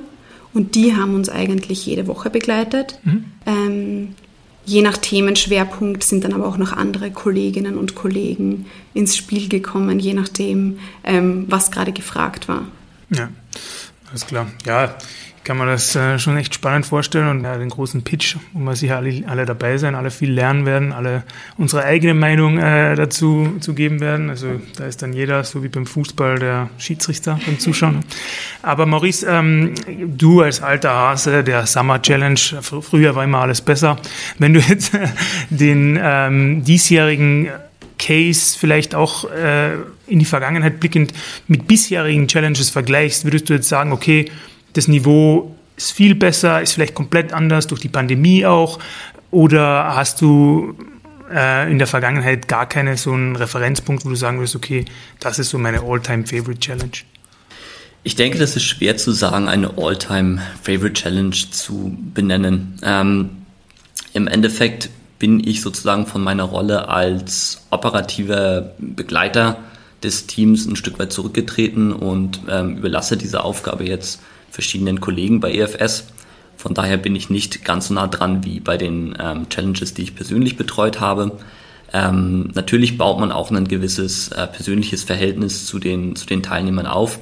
und 0.53 0.75
die 0.75 0.95
haben 0.95 1.15
uns 1.15 1.29
eigentlich 1.29 1.85
jede 1.85 2.07
Woche 2.07 2.29
begleitet. 2.29 2.99
Mhm. 3.03 3.25
Ähm, 3.45 4.15
Je 4.65 4.81
nach 4.81 4.97
Themenschwerpunkt 4.97 6.03
sind 6.03 6.23
dann 6.23 6.33
aber 6.33 6.47
auch 6.47 6.57
noch 6.57 6.71
andere 6.71 7.11
Kolleginnen 7.11 7.77
und 7.77 7.95
Kollegen 7.95 8.65
ins 8.93 9.17
Spiel 9.17 9.49
gekommen, 9.49 9.99
je 9.99 10.13
nachdem, 10.13 10.79
ähm, 11.03 11.45
was 11.49 11.69
gerade 11.69 11.91
gefragt 11.91 12.47
war. 12.47 12.63
Ja, 13.09 13.29
alles 14.09 14.25
klar. 14.25 14.47
Ja, 14.65 14.95
kann 15.43 15.57
man 15.57 15.67
das 15.67 15.95
äh, 15.95 16.19
schon 16.19 16.37
echt 16.37 16.53
spannend 16.53 16.85
vorstellen 16.85 17.27
und 17.27 17.43
ja, 17.43 17.57
den 17.57 17.69
großen 17.69 18.03
Pitch, 18.03 18.37
wo 18.53 18.59
wir 18.59 18.75
sicher 18.75 18.97
alle, 18.97 19.23
alle 19.27 19.45
dabei 19.45 19.77
sein, 19.77 19.95
alle 19.95 20.11
viel 20.11 20.31
lernen 20.31 20.65
werden, 20.65 20.93
alle 20.93 21.23
unsere 21.57 21.83
eigene 21.83 22.13
Meinung 22.13 22.57
äh, 22.57 22.95
dazu 22.95 23.57
zu 23.59 23.73
geben 23.73 23.99
werden. 23.99 24.29
Also 24.29 24.61
da 24.77 24.85
ist 24.85 25.01
dann 25.01 25.13
jeder, 25.13 25.43
so 25.43 25.63
wie 25.63 25.67
beim 25.67 25.85
Fußball, 25.85 26.39
der 26.39 26.69
Schiedsrichter 26.77 27.39
beim 27.45 27.59
Zuschauen. 27.59 28.05
Aber 28.61 28.85
Maurice, 28.85 29.25
ähm, 29.27 29.73
du 30.17 30.41
als 30.41 30.61
alter 30.61 30.91
Hase 30.91 31.43
der 31.43 31.65
Summer 31.65 32.01
Challenge, 32.01 32.39
fr 32.61 32.81
früher 32.81 33.15
war 33.15 33.23
immer 33.23 33.39
alles 33.39 33.61
besser. 33.61 33.97
Wenn 34.39 34.53
du 34.53 34.59
jetzt 34.61 34.93
äh, 34.93 35.07
den 35.49 35.99
ähm, 36.01 36.63
diesjährigen 36.63 37.49
Case 37.99 38.57
vielleicht 38.57 38.95
auch 38.95 39.29
äh, 39.31 39.73
in 40.07 40.19
die 40.19 40.25
Vergangenheit 40.25 40.79
blickend 40.79 41.13
mit 41.47 41.67
bisherigen 41.67 42.27
Challenges 42.27 42.69
vergleichst, 42.69 43.25
würdest 43.25 43.49
du 43.49 43.53
jetzt 43.53 43.69
sagen, 43.69 43.91
okay, 43.91 44.29
das 44.73 44.87
Niveau 44.87 45.55
ist 45.75 45.91
viel 45.91 46.15
besser, 46.15 46.61
ist 46.61 46.73
vielleicht 46.73 46.95
komplett 46.95 47.33
anders 47.33 47.67
durch 47.67 47.81
die 47.81 47.89
Pandemie 47.89 48.45
auch? 48.45 48.79
Oder 49.31 49.95
hast 49.95 50.21
du 50.21 50.75
äh, 51.31 51.71
in 51.71 51.79
der 51.79 51.87
Vergangenheit 51.87 52.47
gar 52.47 52.67
keine 52.67 52.97
so 52.97 53.11
einen 53.11 53.35
Referenzpunkt, 53.35 54.05
wo 54.05 54.09
du 54.09 54.15
sagen 54.15 54.37
würdest, 54.37 54.55
okay, 54.55 54.85
das 55.19 55.39
ist 55.39 55.49
so 55.49 55.57
meine 55.57 55.81
All-Time-Favorite-Challenge? 55.81 56.91
Ich 58.03 58.15
denke, 58.15 58.37
das 58.37 58.55
ist 58.55 58.63
schwer 58.63 58.97
zu 58.97 59.11
sagen, 59.11 59.47
eine 59.47 59.77
All-Time-Favorite-Challenge 59.77 61.35
zu 61.51 61.97
benennen. 62.13 62.77
Ähm, 62.83 63.29
Im 64.13 64.27
Endeffekt 64.27 64.89
bin 65.19 65.45
ich 65.47 65.61
sozusagen 65.61 66.05
von 66.05 66.21
meiner 66.21 66.43
Rolle 66.43 66.89
als 66.89 67.65
operativer 67.71 68.73
Begleiter 68.77 69.57
des 70.03 70.27
Teams 70.27 70.65
ein 70.65 70.75
Stück 70.75 70.99
weit 70.99 71.13
zurückgetreten 71.13 71.93
und 71.93 72.41
ähm, 72.49 72.77
überlasse 72.77 73.15
diese 73.15 73.43
Aufgabe 73.43 73.85
jetzt 73.85 74.19
verschiedenen 74.53 75.01
Kollegen 75.01 75.39
bei 75.39 75.51
EFS. 75.51 76.05
Von 76.55 76.75
daher 76.75 76.97
bin 76.97 77.15
ich 77.15 77.31
nicht 77.31 77.65
ganz 77.65 77.87
so 77.87 77.95
nah 77.95 78.07
dran 78.07 78.45
wie 78.45 78.59
bei 78.59 78.77
den 78.77 79.17
ähm, 79.19 79.49
Challenges, 79.49 79.95
die 79.95 80.03
ich 80.03 80.15
persönlich 80.15 80.57
betreut 80.57 81.01
habe. 81.01 81.39
Ähm, 81.91 82.51
natürlich 82.53 82.97
baut 82.97 83.19
man 83.19 83.31
auch 83.31 83.49
ein 83.49 83.67
gewisses 83.67 84.29
äh, 84.29 84.45
persönliches 84.45 85.03
Verhältnis 85.03 85.65
zu 85.65 85.79
den, 85.79 86.15
zu 86.15 86.27
den 86.27 86.43
Teilnehmern 86.43 86.85
auf, 86.85 87.19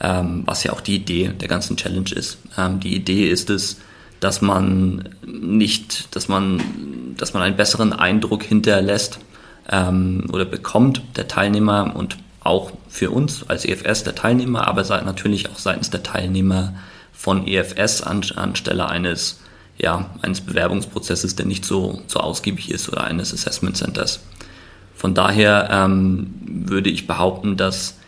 ähm, 0.00 0.42
was 0.46 0.64
ja 0.64 0.72
auch 0.72 0.80
die 0.80 0.96
Idee 0.96 1.32
der 1.38 1.48
ganzen 1.48 1.76
Challenge 1.76 2.10
ist. 2.10 2.38
Ähm, 2.56 2.80
die 2.80 2.96
Idee 2.96 3.28
ist 3.28 3.50
es, 3.50 3.80
dass 4.20 4.40
man 4.40 5.10
nicht, 5.26 6.16
dass 6.16 6.28
man, 6.28 6.62
dass 7.18 7.34
man 7.34 7.42
einen 7.42 7.56
besseren 7.56 7.92
Eindruck 7.92 8.42
hinterlässt 8.42 9.18
ähm, 9.70 10.24
oder 10.32 10.46
bekommt 10.46 11.02
der 11.16 11.28
Teilnehmer 11.28 11.94
und 11.94 12.16
auch 12.44 12.72
für 12.88 13.10
uns 13.10 13.48
als 13.48 13.64
EFS 13.64 14.04
der 14.04 14.14
Teilnehmer, 14.14 14.68
aber 14.68 14.82
natürlich 15.02 15.50
auch 15.50 15.58
seitens 15.58 15.90
der 15.90 16.02
Teilnehmer 16.02 16.74
von 17.12 17.46
EFS 17.46 18.02
an, 18.02 18.22
anstelle 18.36 18.88
eines, 18.88 19.40
ja, 19.78 20.10
eines 20.22 20.42
Bewerbungsprozesses, 20.42 21.36
der 21.36 21.46
nicht 21.46 21.64
so, 21.64 22.02
so 22.06 22.20
ausgiebig 22.20 22.70
ist 22.70 22.88
oder 22.90 23.04
eines 23.04 23.32
Assessment 23.32 23.76
Centers. 23.76 24.20
Von 24.94 25.14
daher 25.14 25.68
ähm, 25.72 26.34
würde 26.46 26.90
ich 26.90 27.06
behaupten, 27.06 27.56
dass 27.56 27.98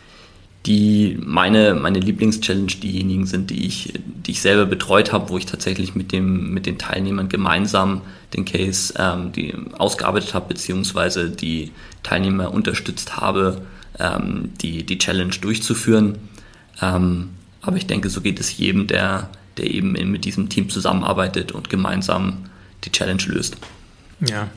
die 0.65 1.17
meine, 1.23 1.75
meine 1.75 1.99
Lieblingschallenge 1.99 2.67
diejenigen 2.67 3.25
sind, 3.25 3.49
die 3.49 3.65
ich, 3.65 3.93
die 4.05 4.31
ich 4.31 4.41
selber 4.41 4.65
betreut 4.65 5.13
habe, 5.13 5.29
wo 5.29 5.37
ich 5.37 5.45
tatsächlich 5.45 5.95
mit, 5.95 6.11
dem, 6.11 6.53
mit 6.53 6.65
den 6.65 6.77
Teilnehmern 6.77 7.29
gemeinsam 7.29 8.01
den 8.33 8.43
Case 8.43 8.93
ähm, 8.97 9.31
die 9.31 9.53
ausgearbeitet 9.77 10.33
habe, 10.33 10.49
beziehungsweise 10.49 11.29
die 11.29 11.71
Teilnehmer 12.03 12.53
unterstützt 12.53 13.17
habe, 13.17 13.61
ähm, 13.99 14.51
die, 14.61 14.85
die 14.85 14.97
Challenge 14.97 15.33
durchzuführen. 15.41 16.17
Ähm, 16.81 17.29
aber 17.61 17.77
ich 17.77 17.87
denke, 17.87 18.09
so 18.09 18.21
geht 18.21 18.39
es 18.39 18.57
jedem, 18.57 18.87
der, 18.87 19.29
der 19.57 19.65
eben 19.65 19.93
mit 20.11 20.25
diesem 20.25 20.49
Team 20.49 20.69
zusammenarbeitet 20.69 21.51
und 21.51 21.69
gemeinsam 21.69 22.45
die 22.83 22.91
Challenge 22.91 23.23
löst. 23.27 23.57
Ja. 24.27 24.49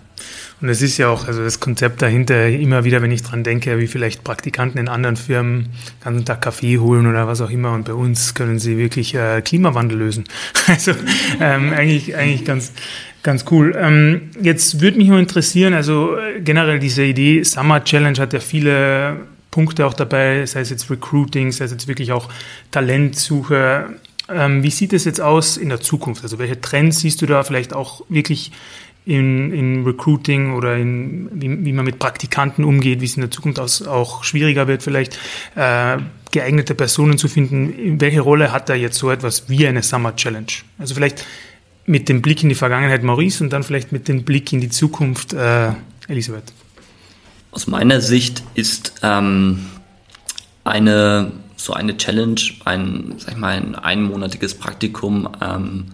Und 0.61 0.69
es 0.69 0.83
ist 0.83 0.99
ja 0.99 1.09
auch, 1.09 1.27
also 1.27 1.43
das 1.43 1.59
Konzept 1.59 2.03
dahinter, 2.03 2.47
immer 2.49 2.85
wieder, 2.85 3.01
wenn 3.01 3.11
ich 3.11 3.23
dran 3.23 3.43
denke, 3.43 3.79
wie 3.79 3.87
vielleicht 3.87 4.25
Praktikanten 4.25 4.79
in 4.79 4.89
anderen 4.89 5.17
Firmen 5.17 5.65
den 5.65 6.05
ganzen 6.05 6.25
Tag 6.27 6.43
Kaffee 6.43 6.79
holen 6.79 7.07
oder 7.07 7.27
was 7.27 7.41
auch 7.41 7.49
immer 7.49 7.73
und 7.73 7.87
bei 7.87 7.95
uns 7.95 8.35
können 8.35 8.59
sie 8.59 8.77
wirklich 8.77 9.15
äh, 9.15 9.41
Klimawandel 9.41 9.99
lösen. 9.99 10.25
Also 10.67 10.93
ähm, 11.41 11.73
eigentlich, 11.73 12.15
eigentlich 12.15 12.45
ganz, 12.45 12.73
Ganz 13.23 13.45
cool. 13.51 13.77
Ähm, 13.79 14.31
jetzt 14.41 14.81
würde 14.81 14.97
mich 14.97 15.09
nur 15.09 15.19
interessieren, 15.19 15.75
also 15.75 16.17
äh, 16.17 16.41
generell 16.41 16.79
diese 16.79 17.05
Idee, 17.05 17.43
Summer 17.43 17.85
Challenge 17.85 18.19
hat 18.19 18.33
ja 18.33 18.41
viele 18.41 19.19
Punkte 19.51 19.87
auch 19.87 19.95
dabei, 19.95 20.47
sei 20.47 20.61
es 20.61 20.71
jetzt 20.71 20.91
Recruiting, 20.91 21.53
sei 21.53 21.65
es 21.65 21.73
jetzt 21.73 21.89
wirklich 21.89 22.13
auch 22.13 22.29
Talentsuche. 22.71 23.97
Ähm, 24.29 24.63
wie 24.63 24.71
sieht 24.71 24.93
es 24.93 25.05
jetzt 25.05 25.21
aus 25.21 25.57
in 25.57 25.69
der 25.69 25.81
Zukunft? 25.81 26.23
Also 26.23 26.39
welche 26.39 26.61
Trends 26.61 27.01
siehst 27.01 27.21
du 27.23 27.27
da 27.27 27.43
vielleicht 27.43 27.73
auch 27.73 28.03
wirklich 28.09 28.53
in, 29.05 29.53
in 29.53 29.85
Recruiting 29.85 30.55
oder 30.55 30.77
in, 30.77 31.29
wie, 31.33 31.65
wie 31.65 31.73
man 31.73 31.85
mit 31.85 31.99
Praktikanten 31.99 32.65
umgeht, 32.65 33.01
wie 33.01 33.07
es 33.07 33.17
in 33.17 33.23
der 33.23 33.31
Zukunft 33.31 33.59
aus, 33.59 33.87
auch 33.87 34.23
schwieriger 34.25 34.69
wird, 34.69 34.83
vielleicht 34.83 35.19
äh, 35.57 35.99
geeignete 36.31 36.75
Personen 36.75 37.19
zu 37.19 37.27
finden? 37.27 38.01
Welche 38.01 38.21
Rolle 38.21 38.53
hat 38.53 38.69
da 38.69 38.75
jetzt 38.75 38.99
so 38.99 39.11
etwas 39.11 39.49
wie 39.49 39.67
eine 39.67 39.83
Summer 39.83 40.15
Challenge? 40.15 40.53
Also 40.79 40.95
vielleicht 40.95 41.25
mit 41.87 42.09
dem 42.09 42.23
Blick 42.23 42.43
in 42.43 42.51
die 42.51 42.55
Vergangenheit 42.55 43.03
Maurice 43.03 43.43
und 43.43 43.53
dann 43.53 43.65
vielleicht 43.65 43.91
mit 43.91 44.07
dem 44.07 44.23
Blick 44.23 44.53
in 44.53 44.61
die 44.61 44.69
Zukunft 44.69 45.33
äh, 45.33 45.73
Elisabeth? 46.07 46.53
Aus 47.53 47.67
meiner 47.67 48.01
Sicht 48.01 48.43
ist 48.55 48.95
ähm, 49.03 49.67
eine 50.65 51.33
so 51.61 51.73
eine 51.75 51.97
Challenge, 51.97 52.41
ein, 52.65 53.15
sag 53.19 53.33
ich 53.33 53.37
mal, 53.37 53.57
ein 53.57 53.75
einmonatiges 53.75 54.55
Praktikum, 54.55 55.29
ähm, 55.43 55.87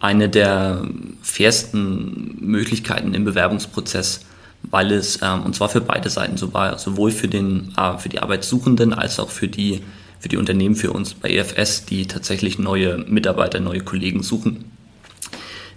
eine 0.00 0.28
der 0.28 0.82
fairsten 1.22 2.36
Möglichkeiten 2.40 3.14
im 3.14 3.24
Bewerbungsprozess, 3.24 4.24
weil 4.62 4.92
es, 4.92 5.20
ähm, 5.22 5.42
und 5.44 5.54
zwar 5.54 5.68
für 5.68 5.80
beide 5.80 6.10
Seiten 6.10 6.36
sowohl 6.36 7.10
für, 7.10 7.28
den, 7.28 7.72
äh, 7.76 7.96
für 7.98 8.08
die 8.08 8.18
Arbeitssuchenden 8.18 8.92
als 8.92 9.20
auch 9.20 9.30
für 9.30 9.48
die, 9.48 9.82
für 10.18 10.28
die 10.28 10.36
Unternehmen, 10.36 10.74
für 10.74 10.90
uns 10.90 11.14
bei 11.14 11.30
EFS, 11.30 11.86
die 11.86 12.06
tatsächlich 12.06 12.58
neue 12.58 12.98
Mitarbeiter, 12.98 13.60
neue 13.60 13.80
Kollegen 13.80 14.22
suchen. 14.22 14.64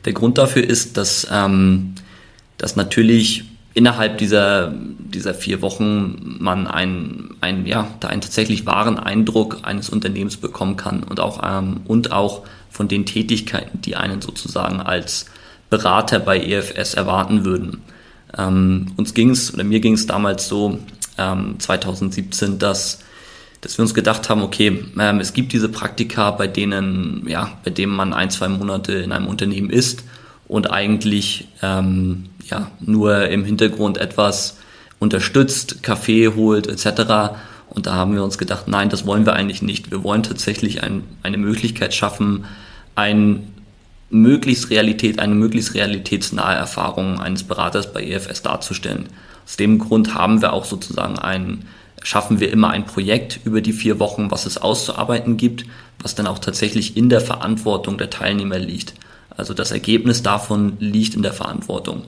Der 0.05 0.13
Grund 0.13 0.37
dafür 0.37 0.63
ist, 0.63 0.97
dass, 0.97 1.27
ähm, 1.31 1.93
dass 2.57 2.75
natürlich 2.75 3.45
innerhalb 3.77 4.17
dieser, 4.17 4.73
dieser 4.73 5.35
vier 5.35 5.61
Wochen 5.61 6.37
man 6.39 6.65
einen, 6.65 7.35
einen, 7.41 7.67
ja, 7.67 7.87
da 7.99 8.07
einen 8.07 8.21
tatsächlich 8.21 8.65
wahren 8.65 8.97
Eindruck 8.97 9.59
eines 9.61 9.89
Unternehmens 9.89 10.37
bekommen 10.37 10.77
kann 10.77 11.03
und 11.03 11.19
auch, 11.19 11.41
ähm, 11.47 11.81
und 11.85 12.11
auch 12.11 12.41
von 12.71 12.87
den 12.87 13.05
Tätigkeiten, 13.05 13.79
die 13.81 13.95
einen 13.95 14.19
sozusagen 14.19 14.81
als 14.81 15.27
Berater 15.69 16.17
bei 16.17 16.39
EFS 16.39 16.95
erwarten 16.95 17.45
würden. 17.45 17.83
Ähm, 18.35 18.93
uns 18.97 19.13
ging 19.13 19.29
es, 19.29 19.53
oder 19.53 19.63
mir 19.63 19.79
ging 19.79 19.93
es 19.93 20.07
damals 20.07 20.47
so, 20.47 20.79
ähm, 21.19 21.59
2017, 21.59 22.57
dass 22.57 22.99
dass 23.61 23.75
wir 23.77 23.81
uns 23.81 23.95
gedacht 23.95 24.29
haben, 24.29 24.43
okay, 24.43 24.85
ähm, 24.99 25.19
es 25.19 25.33
gibt 25.33 25.51
diese 25.51 25.67
Praktika, 25.67 26.29
bei 26.29 26.47
denen, 26.47 27.27
ja, 27.27 27.57
bei 27.63 27.71
denen 27.71 27.91
man 27.91 28.13
ein, 28.13 28.29
zwei 28.29 28.47
Monate 28.47 28.93
in 28.93 29.11
einem 29.11 29.27
Unternehmen 29.27 29.71
ist 29.71 30.03
und 30.47 30.71
eigentlich 30.71 31.47
ähm, 31.61 32.29
ja, 32.49 32.71
nur 32.79 33.27
im 33.27 33.43
Hintergrund 33.43 33.97
etwas 33.97 34.57
unterstützt, 34.99 35.83
Kaffee 35.83 36.29
holt 36.29 36.67
etc. 36.67 37.35
Und 37.69 37.85
da 37.85 37.93
haben 37.93 38.15
wir 38.15 38.23
uns 38.23 38.37
gedacht, 38.37 38.67
nein, 38.67 38.89
das 38.89 39.05
wollen 39.05 39.25
wir 39.25 39.33
eigentlich 39.33 39.61
nicht. 39.61 39.91
Wir 39.91 40.03
wollen 40.03 40.23
tatsächlich 40.23 40.83
ein, 40.83 41.03
eine 41.23 41.37
Möglichkeit 41.37 41.93
schaffen, 41.93 42.45
ein 42.95 43.53
möglichst 44.09 44.69
Realität, 44.69 45.19
eine 45.19 45.35
möglichst 45.35 45.73
realitätsnahe 45.73 46.55
Erfahrung 46.55 47.19
eines 47.19 47.43
Beraters 47.43 47.91
bei 47.91 48.03
EFS 48.03 48.41
darzustellen. 48.41 49.09
Aus 49.45 49.57
dem 49.57 49.79
Grund 49.79 50.13
haben 50.13 50.41
wir 50.41 50.53
auch 50.53 50.65
sozusagen 50.65 51.19
ein, 51.19 51.65
schaffen 52.01 52.39
wir 52.39 52.51
immer 52.51 52.69
ein 52.69 52.85
Projekt 52.85 53.41
über 53.43 53.59
die 53.59 53.73
vier 53.73 53.99
Wochen, 53.99 54.31
was 54.31 54.45
es 54.45 54.57
auszuarbeiten 54.57 55.35
gibt, 55.35 55.65
was 56.01 56.15
dann 56.15 56.27
auch 56.27 56.39
tatsächlich 56.39 56.95
in 56.95 57.09
der 57.09 57.21
Verantwortung 57.21 57.97
der 57.97 58.09
Teilnehmer 58.09 58.59
liegt. 58.59 58.93
Also 59.37 59.53
das 59.53 59.71
Ergebnis 59.71 60.23
davon 60.23 60.73
liegt 60.79 61.15
in 61.15 61.21
der 61.21 61.33
Verantwortung. 61.33 62.03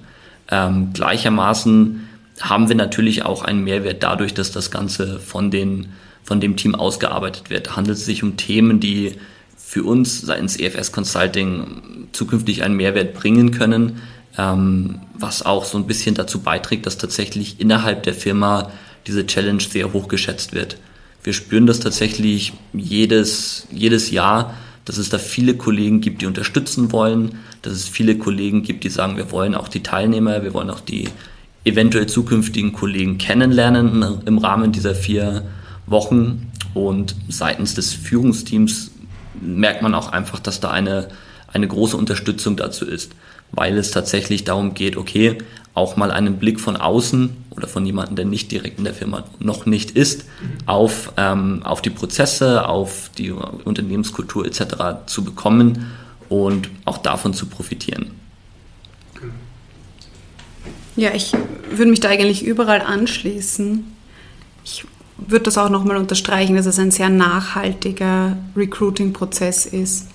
Ähm, 0.51 0.89
gleichermaßen 0.93 2.07
haben 2.41 2.69
wir 2.69 2.75
natürlich 2.75 3.23
auch 3.23 3.43
einen 3.43 3.63
Mehrwert 3.63 4.01
dadurch, 4.01 4.33
dass 4.33 4.51
das 4.51 4.71
Ganze 4.71 5.19
von, 5.19 5.51
den, 5.51 5.89
von 6.23 6.41
dem 6.41 6.57
Team 6.57 6.75
ausgearbeitet 6.75 7.49
wird. 7.49 7.75
Handelt 7.75 7.97
es 7.97 8.05
sich 8.05 8.23
um 8.23 8.37
Themen, 8.37 8.79
die 8.79 9.13
für 9.57 9.83
uns 9.83 10.21
seitens 10.21 10.57
EFS 10.57 10.91
Consulting 10.91 12.07
zukünftig 12.11 12.63
einen 12.63 12.75
Mehrwert 12.75 13.13
bringen 13.13 13.51
können, 13.51 14.01
ähm, 14.37 15.01
was 15.13 15.45
auch 15.45 15.65
so 15.65 15.77
ein 15.77 15.85
bisschen 15.85 16.15
dazu 16.15 16.39
beiträgt, 16.39 16.85
dass 16.85 16.97
tatsächlich 16.97 17.59
innerhalb 17.59 18.03
der 18.03 18.15
Firma 18.15 18.71
diese 19.05 19.27
Challenge 19.27 19.61
sehr 19.61 19.93
hoch 19.93 20.07
geschätzt 20.07 20.53
wird. 20.53 20.77
Wir 21.23 21.33
spüren 21.33 21.67
das 21.67 21.79
tatsächlich 21.79 22.53
jedes, 22.73 23.67
jedes 23.71 24.09
Jahr, 24.09 24.55
dass 24.89 24.97
es 24.97 25.09
da 25.09 25.19
viele 25.19 25.53
Kollegen 25.53 26.01
gibt, 26.01 26.23
die 26.23 26.25
unterstützen 26.25 26.91
wollen, 26.91 27.37
dass 27.61 27.73
es 27.73 27.87
viele 27.87 28.17
Kollegen 28.17 28.63
gibt, 28.63 28.83
die 28.83 28.89
sagen, 28.89 29.17
wir 29.17 29.29
wollen 29.29 29.53
auch 29.53 29.67
die 29.67 29.83
Teilnehmer, 29.83 30.41
wir 30.41 30.55
wollen 30.55 30.71
auch 30.71 30.79
die 30.79 31.07
eventuell 31.63 32.07
zukünftigen 32.07 32.73
Kollegen 32.73 33.19
kennenlernen 33.19 34.23
im 34.25 34.39
Rahmen 34.39 34.71
dieser 34.71 34.95
vier 34.95 35.43
Wochen. 35.85 36.51
Und 36.73 37.15
seitens 37.27 37.75
des 37.75 37.93
Führungsteams 37.93 38.89
merkt 39.39 39.83
man 39.83 39.93
auch 39.93 40.11
einfach, 40.11 40.39
dass 40.39 40.59
da 40.59 40.71
eine, 40.71 41.09
eine 41.53 41.67
große 41.67 41.95
Unterstützung 41.95 42.57
dazu 42.57 42.87
ist, 42.87 43.11
weil 43.51 43.77
es 43.77 43.91
tatsächlich 43.91 44.43
darum 44.43 44.73
geht, 44.73 44.97
okay, 44.97 45.37
auch 45.75 45.97
mal 45.97 46.09
einen 46.09 46.37
Blick 46.37 46.59
von 46.59 46.75
außen 46.75 47.29
oder 47.51 47.67
von 47.67 47.85
jemandem, 47.85 48.15
der 48.15 48.25
nicht 48.25 48.51
direkt 48.51 48.77
in 48.77 48.85
der 48.85 48.93
Firma 48.93 49.23
noch 49.39 49.65
nicht 49.65 49.91
ist, 49.91 50.25
auf, 50.65 51.13
ähm, 51.17 51.61
auf 51.63 51.81
die 51.81 51.89
Prozesse, 51.89 52.67
auf 52.67 53.09
die 53.17 53.31
Unternehmenskultur 53.31 54.45
etc. 54.45 55.07
zu 55.07 55.23
bekommen 55.23 55.91
und 56.29 56.69
auch 56.85 56.99
davon 56.99 57.33
zu 57.33 57.47
profitieren. 57.47 58.11
Ja, 60.95 61.13
ich 61.13 61.33
würde 61.71 61.91
mich 61.91 62.01
da 62.01 62.09
eigentlich 62.09 62.43
überall 62.43 62.81
anschließen. 62.81 63.85
Ich 64.65 64.85
würde 65.17 65.43
das 65.43 65.57
auch 65.57 65.69
nochmal 65.69 65.97
unterstreichen, 65.97 66.55
dass 66.55 66.65
es 66.65 66.79
ein 66.79 66.91
sehr 66.91 67.09
nachhaltiger 67.09 68.37
Recruiting-Prozess 68.55 69.65
ist, 69.65 70.07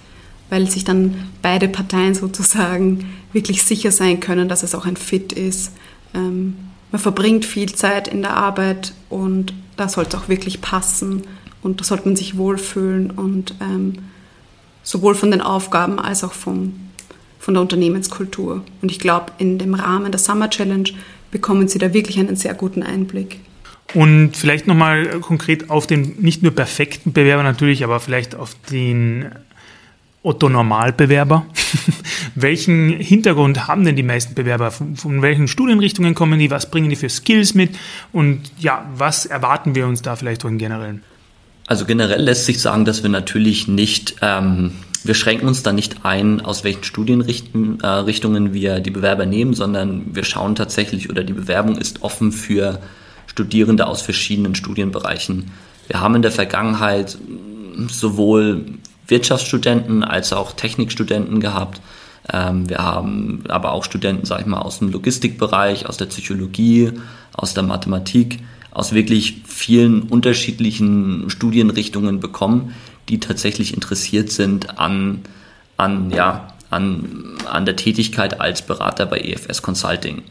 weil 0.50 0.70
sich 0.70 0.84
dann 0.84 1.30
beide 1.42 1.68
Parteien 1.68 2.14
sozusagen 2.14 3.12
wirklich 3.32 3.62
sicher 3.62 3.90
sein 3.90 4.20
können, 4.20 4.48
dass 4.48 4.62
es 4.62 4.74
auch 4.74 4.86
ein 4.86 4.96
Fit 4.96 5.32
ist. 5.32 5.72
Ähm, 6.14 6.56
man 6.94 7.00
verbringt 7.00 7.44
viel 7.44 7.74
Zeit 7.74 8.06
in 8.06 8.22
der 8.22 8.36
Arbeit 8.36 8.94
und 9.08 9.52
da 9.76 9.88
sollte 9.88 10.16
es 10.16 10.22
auch 10.22 10.28
wirklich 10.28 10.60
passen 10.60 11.24
und 11.60 11.80
da 11.80 11.84
sollte 11.84 12.04
man 12.04 12.14
sich 12.14 12.36
wohlfühlen 12.36 13.10
und 13.10 13.56
ähm, 13.60 13.94
sowohl 14.84 15.16
von 15.16 15.32
den 15.32 15.40
Aufgaben 15.40 15.98
als 15.98 16.22
auch 16.22 16.32
vom, 16.32 16.74
von 17.40 17.54
der 17.54 17.62
Unternehmenskultur. 17.62 18.62
Und 18.80 18.92
ich 18.92 19.00
glaube, 19.00 19.32
in 19.38 19.58
dem 19.58 19.74
Rahmen 19.74 20.12
der 20.12 20.20
Summer 20.20 20.48
Challenge 20.48 20.88
bekommen 21.32 21.66
Sie 21.66 21.80
da 21.80 21.92
wirklich 21.92 22.20
einen 22.20 22.36
sehr 22.36 22.54
guten 22.54 22.84
Einblick. 22.84 23.40
Und 23.92 24.36
vielleicht 24.36 24.68
nochmal 24.68 25.18
konkret 25.18 25.70
auf 25.70 25.88
den 25.88 26.20
nicht 26.20 26.44
nur 26.44 26.52
perfekten 26.52 27.12
Bewerber 27.12 27.42
natürlich, 27.42 27.82
aber 27.82 27.98
vielleicht 27.98 28.36
auf 28.36 28.54
den 28.70 29.32
Otto-Normalbewerber. 30.24 31.46
welchen 32.34 32.88
Hintergrund 32.90 33.68
haben 33.68 33.84
denn 33.84 33.94
die 33.94 34.02
meisten 34.02 34.34
Bewerber? 34.34 34.70
Von, 34.70 34.96
von, 34.96 35.22
welchen 35.22 35.48
Studienrichtungen 35.48 36.14
kommen 36.14 36.38
die? 36.38 36.50
Was 36.50 36.70
bringen 36.70 36.90
die 36.90 36.96
für 36.96 37.08
Skills 37.08 37.54
mit? 37.54 37.76
Und 38.12 38.40
ja, 38.58 38.90
was 38.96 39.26
erwarten 39.26 39.74
wir 39.74 39.86
uns 39.86 40.02
da 40.02 40.16
vielleicht 40.16 40.42
von 40.42 40.58
generellen? 40.58 41.02
Also 41.66 41.84
generell 41.84 42.22
lässt 42.22 42.46
sich 42.46 42.60
sagen, 42.60 42.84
dass 42.84 43.02
wir 43.02 43.10
natürlich 43.10 43.68
nicht, 43.68 44.16
ähm, 44.22 44.72
wir 45.02 45.14
schränken 45.14 45.46
uns 45.46 45.62
da 45.62 45.72
nicht 45.72 46.04
ein, 46.04 46.40
aus 46.40 46.64
welchen 46.64 46.84
Studienrichtungen 46.84 47.80
äh, 47.82 48.52
wir 48.52 48.80
die 48.80 48.90
Bewerber 48.90 49.26
nehmen, 49.26 49.54
sondern 49.54 50.14
wir 50.14 50.24
schauen 50.24 50.54
tatsächlich 50.54 51.10
oder 51.10 51.22
die 51.22 51.32
Bewerbung 51.32 51.76
ist 51.76 52.02
offen 52.02 52.32
für 52.32 52.80
Studierende 53.26 53.86
aus 53.86 54.02
verschiedenen 54.02 54.54
Studienbereichen. 54.54 55.50
Wir 55.88 56.00
haben 56.00 56.14
in 56.14 56.22
der 56.22 56.30
Vergangenheit 56.30 57.18
sowohl 57.88 58.64
Wirtschaftsstudenten 59.06 60.04
als 60.04 60.32
auch 60.32 60.52
Technikstudenten 60.52 61.40
gehabt. 61.40 61.80
Ähm, 62.32 62.68
wir 62.68 62.78
haben 62.78 63.44
aber 63.48 63.72
auch 63.72 63.84
Studenten, 63.84 64.24
sag 64.26 64.40
ich 64.40 64.46
mal, 64.46 64.60
aus 64.60 64.78
dem 64.78 64.90
Logistikbereich, 64.90 65.86
aus 65.86 65.96
der 65.96 66.06
Psychologie, 66.06 66.92
aus 67.32 67.54
der 67.54 67.62
Mathematik, 67.62 68.40
aus 68.70 68.92
wirklich 68.92 69.42
vielen 69.46 70.02
unterschiedlichen 70.02 71.28
Studienrichtungen 71.28 72.20
bekommen, 72.20 72.74
die 73.08 73.20
tatsächlich 73.20 73.74
interessiert 73.74 74.30
sind 74.30 74.78
an, 74.78 75.20
an, 75.76 76.10
ja, 76.10 76.48
an, 76.70 77.36
an 77.50 77.66
der 77.66 77.76
Tätigkeit 77.76 78.40
als 78.40 78.62
Berater 78.62 79.06
bei 79.06 79.18
EFS 79.18 79.62
Consulting. 79.62 80.22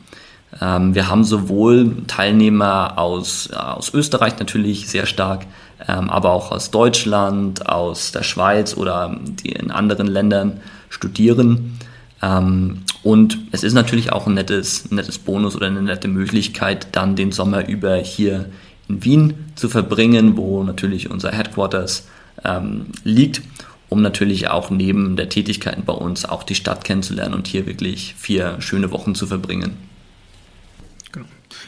Ähm, 0.62 0.96
wir 0.96 1.08
haben 1.10 1.24
sowohl 1.24 2.06
Teilnehmer 2.08 2.98
aus, 2.98 3.52
aus 3.52 3.94
Österreich 3.94 4.40
natürlich 4.40 4.88
sehr 4.88 5.06
stark, 5.06 5.46
aber 5.88 6.32
auch 6.32 6.52
aus 6.52 6.72
Deutschland, 6.72 7.68
aus 7.68 8.12
der 8.12 8.24
Schweiz 8.24 8.78
oder 8.78 9.20
die 9.22 9.52
in 9.52 9.72
anderen 9.72 10.08
Ländern 10.08 10.62
studieren. 10.90 11.80
Ähm, 12.22 12.84
und 13.04 13.38
es 13.52 13.64
ist 13.64 13.74
natürlich 13.74 14.12
auch 14.12 14.28
ein 14.28 14.34
nettes, 14.34 14.92
nettes 14.92 15.20
Bonus 15.20 15.56
oder 15.56 15.68
eine 15.68 15.82
nette 15.82 16.08
Möglichkeit, 16.08 16.88
dann 16.94 17.16
den 17.16 17.32
Sommer 17.32 17.68
über 17.68 17.98
hier 17.98 18.46
in 18.88 19.04
Wien 19.04 19.34
zu 19.56 19.70
verbringen, 19.70 20.38
wo 20.38 20.64
natürlich 20.64 21.10
unser 21.10 21.32
Headquarters 21.32 22.08
ähm, 22.44 22.88
liegt, 23.04 23.42
um 23.90 24.02
natürlich 24.02 24.50
auch 24.50 24.70
neben 24.70 25.16
der 25.16 25.30
Tätigkeiten 25.30 25.84
bei 25.86 25.94
uns 25.94 26.26
auch 26.26 26.44
die 26.44 26.56
Stadt 26.56 26.84
kennenzulernen 26.84 27.34
und 27.34 27.48
hier 27.48 27.66
wirklich 27.66 28.16
vier 28.18 28.60
schöne 28.60 28.92
Wochen 28.92 29.16
zu 29.16 29.28
verbringen. 29.28 29.78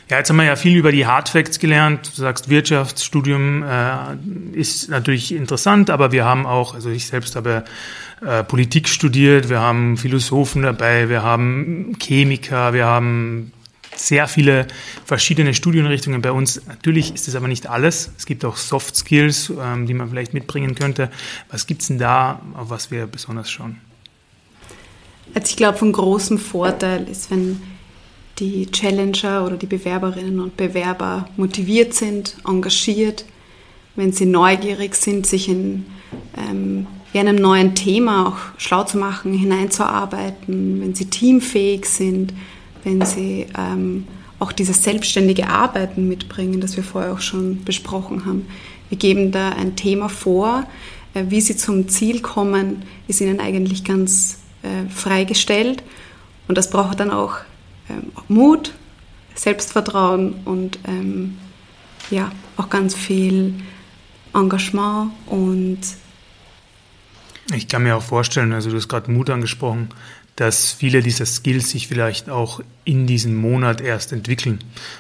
Ja, 0.07 0.17
jetzt 0.17 0.29
haben 0.29 0.37
wir 0.37 0.45
ja 0.45 0.55
viel 0.55 0.75
über 0.75 0.91
die 0.91 1.07
Hard 1.07 1.29
Facts 1.29 1.57
gelernt. 1.57 2.11
Du 2.15 2.21
sagst, 2.21 2.47
Wirtschaftsstudium 2.47 3.63
äh, 3.63 4.15
ist 4.53 4.87
natürlich 4.89 5.33
interessant, 5.33 5.89
aber 5.89 6.11
wir 6.11 6.25
haben 6.25 6.45
auch, 6.45 6.75
also 6.75 6.91
ich 6.91 7.07
selbst 7.07 7.35
habe 7.35 7.63
äh, 8.21 8.43
Politik 8.43 8.87
studiert, 8.87 9.49
wir 9.49 9.61
haben 9.61 9.97
Philosophen 9.97 10.61
dabei, 10.61 11.09
wir 11.09 11.23
haben 11.23 11.97
Chemiker, 11.99 12.73
wir 12.73 12.85
haben 12.85 13.51
sehr 13.95 14.27
viele 14.27 14.67
verschiedene 15.05 15.55
Studienrichtungen 15.55 16.21
bei 16.21 16.31
uns. 16.31 16.61
Natürlich 16.67 17.15
ist 17.15 17.27
das 17.27 17.33
aber 17.33 17.47
nicht 17.47 17.65
alles. 17.65 18.11
Es 18.15 18.27
gibt 18.27 18.45
auch 18.45 18.57
Soft 18.57 18.95
Skills, 18.95 19.51
ähm, 19.59 19.87
die 19.87 19.95
man 19.95 20.09
vielleicht 20.09 20.35
mitbringen 20.35 20.75
könnte. 20.75 21.09
Was 21.49 21.65
gibt's 21.65 21.87
denn 21.87 21.97
da, 21.97 22.41
auf 22.53 22.69
was 22.69 22.91
wir 22.91 23.07
besonders 23.07 23.49
schauen? 23.49 23.81
Also 25.33 25.49
ich 25.49 25.57
glaube, 25.57 25.79
von 25.79 25.91
großem 25.91 26.37
Vorteil 26.37 27.09
ist, 27.09 27.31
wenn 27.31 27.59
die 28.39 28.67
Challenger 28.67 29.45
oder 29.45 29.57
die 29.57 29.65
Bewerberinnen 29.65 30.39
und 30.39 30.57
Bewerber 30.57 31.27
motiviert 31.37 31.93
sind, 31.93 32.35
engagiert, 32.45 33.25
wenn 33.95 34.11
sie 34.11 34.25
neugierig 34.25 34.95
sind, 34.95 35.25
sich 35.25 35.47
in 35.47 35.85
ähm, 36.37 36.87
einem 37.13 37.37
neuen 37.37 37.75
Thema 37.75 38.27
auch 38.27 38.59
schlau 38.59 38.83
zu 38.83 38.97
machen, 38.97 39.33
hineinzuarbeiten, 39.33 40.81
wenn 40.81 40.95
sie 40.95 41.05
teamfähig 41.05 41.85
sind, 41.85 42.33
wenn 42.83 43.05
sie 43.05 43.47
ähm, 43.57 44.05
auch 44.39 44.51
dieses 44.51 44.83
selbstständige 44.83 45.47
Arbeiten 45.47 46.07
mitbringen, 46.07 46.59
das 46.59 46.75
wir 46.75 46.83
vorher 46.83 47.13
auch 47.13 47.21
schon 47.21 47.63
besprochen 47.63 48.25
haben. 48.25 48.47
Wir 48.89 48.97
geben 48.97 49.31
da 49.31 49.49
ein 49.49 49.75
Thema 49.75 50.09
vor. 50.09 50.67
Äh, 51.13 51.25
wie 51.29 51.41
sie 51.41 51.55
zum 51.55 51.87
Ziel 51.87 52.21
kommen, 52.21 52.83
ist 53.07 53.21
ihnen 53.21 53.39
eigentlich 53.39 53.83
ganz 53.83 54.39
äh, 54.61 54.89
freigestellt. 54.89 55.83
Und 56.47 56.57
das 56.57 56.69
braucht 56.69 56.99
dann 56.99 57.11
auch 57.11 57.37
ähm, 57.89 58.11
Mut, 58.27 58.73
Selbstvertrauen 59.35 60.35
und 60.45 60.79
ähm, 60.87 61.37
ja, 62.09 62.31
auch 62.57 62.69
ganz 62.69 62.95
viel 62.95 63.55
Engagement 64.33 65.11
und 65.27 65.79
ich 67.53 67.67
kann 67.67 67.83
mir 67.83 67.95
auch 67.95 68.03
vorstellen, 68.03 68.53
also 68.53 68.71
du 68.71 68.77
hast 68.77 68.87
gerade 68.87 69.11
Mut 69.11 69.29
angesprochen, 69.29 69.89
dass 70.35 70.71
viele 70.73 71.01
dieser 71.01 71.25
Skills 71.25 71.69
sich 71.69 71.87
vielleicht 71.87 72.29
auch 72.29 72.59
in 72.83 73.07
diesem 73.07 73.35
Monat 73.35 73.79
erst 73.79 74.11
entwickeln. 74.11 74.59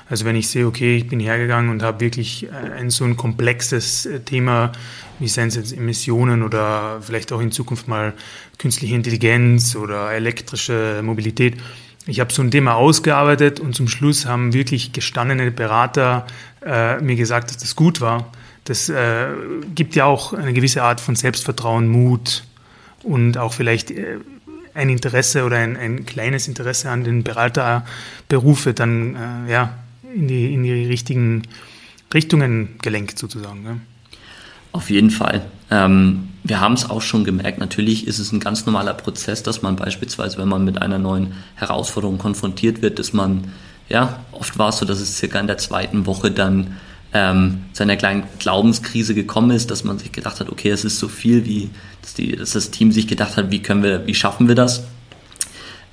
Also 0.09 0.23
wenn 0.23 0.35
ich 0.35 0.47
sehe, 0.47 0.65
okay, 0.65 0.95
ich 0.95 1.09
bin 1.09 1.19
hergegangen 1.19 1.69
und 1.69 1.83
habe 1.83 1.99
wirklich 1.99 2.47
ein 2.51 2.89
so 2.89 3.03
ein 3.03 3.17
komplexes 3.17 4.05
äh, 4.05 4.21
Thema, 4.21 4.71
wie 5.19 5.27
seien 5.27 5.49
es 5.49 5.55
jetzt 5.55 5.73
Emissionen 5.73 6.41
oder 6.41 7.01
vielleicht 7.01 7.33
auch 7.33 7.41
in 7.41 7.51
Zukunft 7.51 7.87
mal 7.87 8.13
künstliche 8.59 8.95
Intelligenz 8.95 9.75
oder 9.75 10.11
elektrische 10.13 11.01
Mobilität. 11.03 11.57
Ich 12.07 12.19
habe 12.19 12.31
so 12.31 12.41
ein 12.41 12.51
Thema 12.51 12.75
ausgearbeitet 12.75 13.59
und 13.59 13.75
zum 13.75 13.87
Schluss 13.87 14.25
haben 14.25 14.53
wirklich 14.53 14.91
gestandene 14.91 15.49
Berater 15.51 16.27
äh, 16.63 17.01
mir 17.01 17.15
gesagt, 17.15 17.49
dass 17.49 17.57
das 17.57 17.75
gut 17.75 17.99
war. 17.99 18.31
Das 18.65 18.89
äh, 18.89 19.27
gibt 19.73 19.95
ja 19.95 20.05
auch 20.05 20.33
eine 20.33 20.53
gewisse 20.53 20.83
Art 20.83 21.01
von 21.01 21.15
Selbstvertrauen, 21.15 21.87
Mut 21.87 22.43
und 23.03 23.37
auch 23.37 23.53
vielleicht 23.53 23.91
äh, 23.91 24.17
ein 24.73 24.89
Interesse 24.89 25.45
oder 25.45 25.57
ein, 25.57 25.77
ein 25.77 26.05
kleines 26.05 26.47
Interesse 26.47 26.89
an 26.89 27.03
den 27.03 27.23
Beraterberufe 27.23 28.73
dann 28.73 29.47
äh, 29.47 29.51
ja, 29.51 29.73
in, 30.13 30.27
die, 30.27 30.53
in 30.53 30.63
die 30.63 30.85
richtigen 30.85 31.43
Richtungen 32.13 32.75
gelenkt 32.81 33.17
sozusagen. 33.17 33.63
Ne? 33.63 33.79
Auf 34.71 34.89
jeden 34.89 35.09
Fall. 35.09 35.45
Ähm, 35.71 36.29
wir 36.47 36.59
haben 36.59 36.73
es 36.73 36.87
auch 36.87 37.01
schon 37.01 37.23
gemerkt, 37.23 37.57
natürlich 37.57 38.05
ist 38.05 38.19
es 38.19 38.31
ein 38.31 38.39
ganz 38.39 38.67
normaler 38.67 38.93
Prozess, 38.93 39.41
dass 39.41 39.63
man 39.63 39.75
beispielsweise, 39.75 40.37
wenn 40.37 40.47
man 40.47 40.63
mit 40.63 40.79
einer 40.79 40.99
neuen 40.99 41.33
Herausforderung 41.55 42.19
konfrontiert 42.19 42.83
wird, 42.83 42.99
dass 42.99 43.13
man, 43.13 43.51
ja, 43.89 44.19
oft 44.31 44.57
war 44.59 44.69
es 44.69 44.77
so, 44.77 44.85
dass 44.85 44.99
es 44.99 45.17
circa 45.17 45.39
in 45.39 45.47
der 45.47 45.57
zweiten 45.57 46.05
Woche 46.05 46.29
dann 46.29 46.77
ähm, 47.13 47.63
zu 47.73 47.81
einer 47.81 47.95
kleinen 47.95 48.25
Glaubenskrise 48.37 49.15
gekommen 49.15 49.51
ist, 49.51 49.71
dass 49.71 49.83
man 49.83 49.97
sich 49.97 50.11
gedacht 50.11 50.39
hat, 50.39 50.49
okay, 50.49 50.69
es 50.69 50.85
ist 50.85 50.99
so 50.99 51.07
viel, 51.07 51.45
wie 51.45 51.71
dass, 52.03 52.13
die, 52.13 52.35
dass 52.35 52.51
das 52.51 52.69
Team 52.69 52.91
sich 52.91 53.07
gedacht 53.07 53.37
hat, 53.37 53.49
wie 53.49 53.63
können 53.63 53.81
wir, 53.81 54.05
wie 54.05 54.13
schaffen 54.13 54.47
wir 54.47 54.55
das? 54.55 54.83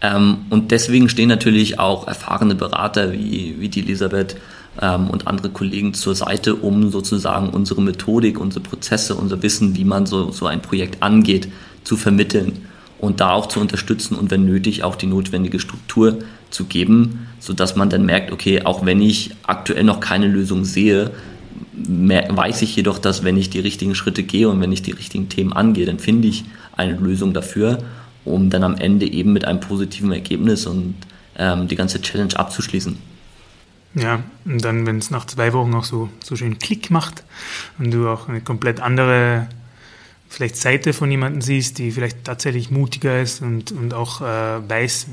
Ähm, 0.02 0.44
und 0.50 0.70
deswegen 0.70 1.08
stehen 1.08 1.30
natürlich 1.30 1.78
auch 1.78 2.06
erfahrene 2.06 2.54
Berater 2.54 3.12
wie, 3.14 3.56
wie 3.58 3.70
die 3.70 3.80
Elisabeth 3.80 4.36
ähm, 4.80 5.10
und 5.10 5.26
andere 5.26 5.50
Kollegen 5.50 5.94
zur 5.94 6.14
Seite, 6.14 6.54
um 6.54 6.90
sozusagen 6.90 7.50
unsere 7.50 7.82
Methodik, 7.82 8.40
unsere 8.40 8.62
Prozesse, 8.62 9.14
unser 9.14 9.42
Wissen, 9.42 9.76
wie 9.76 9.84
man 9.84 10.06
so, 10.06 10.30
so 10.30 10.46
ein 10.46 10.62
Projekt 10.62 11.02
angeht, 11.02 11.48
zu 11.84 11.96
vermitteln 11.96 12.60
und 12.98 13.20
da 13.20 13.32
auch 13.32 13.46
zu 13.46 13.60
unterstützen 13.60 14.14
und 14.14 14.30
wenn 14.30 14.44
nötig 14.44 14.84
auch 14.84 14.94
die 14.94 15.06
notwendige 15.06 15.58
Struktur 15.58 16.20
zu 16.50 16.64
geben, 16.64 17.26
sodass 17.40 17.76
man 17.76 17.90
dann 17.90 18.06
merkt, 18.06 18.30
okay, 18.30 18.62
auch 18.62 18.86
wenn 18.86 19.02
ich 19.02 19.32
aktuell 19.42 19.82
noch 19.84 20.00
keine 20.00 20.28
Lösung 20.28 20.64
sehe, 20.64 21.10
weiß 21.74 22.62
ich 22.62 22.76
jedoch, 22.76 22.98
dass 22.98 23.24
wenn 23.24 23.36
ich 23.36 23.50
die 23.50 23.58
richtigen 23.58 23.94
Schritte 23.94 24.22
gehe 24.22 24.48
und 24.48 24.60
wenn 24.60 24.72
ich 24.72 24.82
die 24.82 24.92
richtigen 24.92 25.28
Themen 25.28 25.52
angehe, 25.52 25.86
dann 25.86 25.98
finde 25.98 26.28
ich 26.28 26.44
eine 26.76 26.96
Lösung 26.96 27.32
dafür, 27.32 27.78
um 28.24 28.50
dann 28.50 28.62
am 28.62 28.76
Ende 28.76 29.10
eben 29.10 29.32
mit 29.32 29.46
einem 29.46 29.60
positiven 29.60 30.12
Ergebnis 30.12 30.66
und 30.66 30.94
ähm, 31.36 31.66
die 31.68 31.76
ganze 31.76 32.00
Challenge 32.00 32.38
abzuschließen. 32.38 33.11
Ja, 33.94 34.22
und 34.44 34.64
dann, 34.64 34.86
wenn 34.86 34.98
es 34.98 35.10
nach 35.10 35.26
zwei 35.26 35.52
Wochen 35.52 35.74
auch 35.74 35.84
so, 35.84 36.08
so 36.24 36.34
schön 36.34 36.58
Klick 36.58 36.90
macht 36.90 37.24
und 37.78 37.90
du 37.90 38.08
auch 38.08 38.28
eine 38.28 38.40
komplett 38.40 38.80
andere 38.80 39.48
vielleicht 40.28 40.56
Seite 40.56 40.94
von 40.94 41.10
jemandem 41.10 41.42
siehst, 41.42 41.78
die 41.78 41.90
vielleicht 41.90 42.24
tatsächlich 42.24 42.70
mutiger 42.70 43.20
ist 43.20 43.42
und, 43.42 43.70
und 43.70 43.92
auch 43.92 44.22
äh, 44.22 44.24
weiß, 44.68 45.08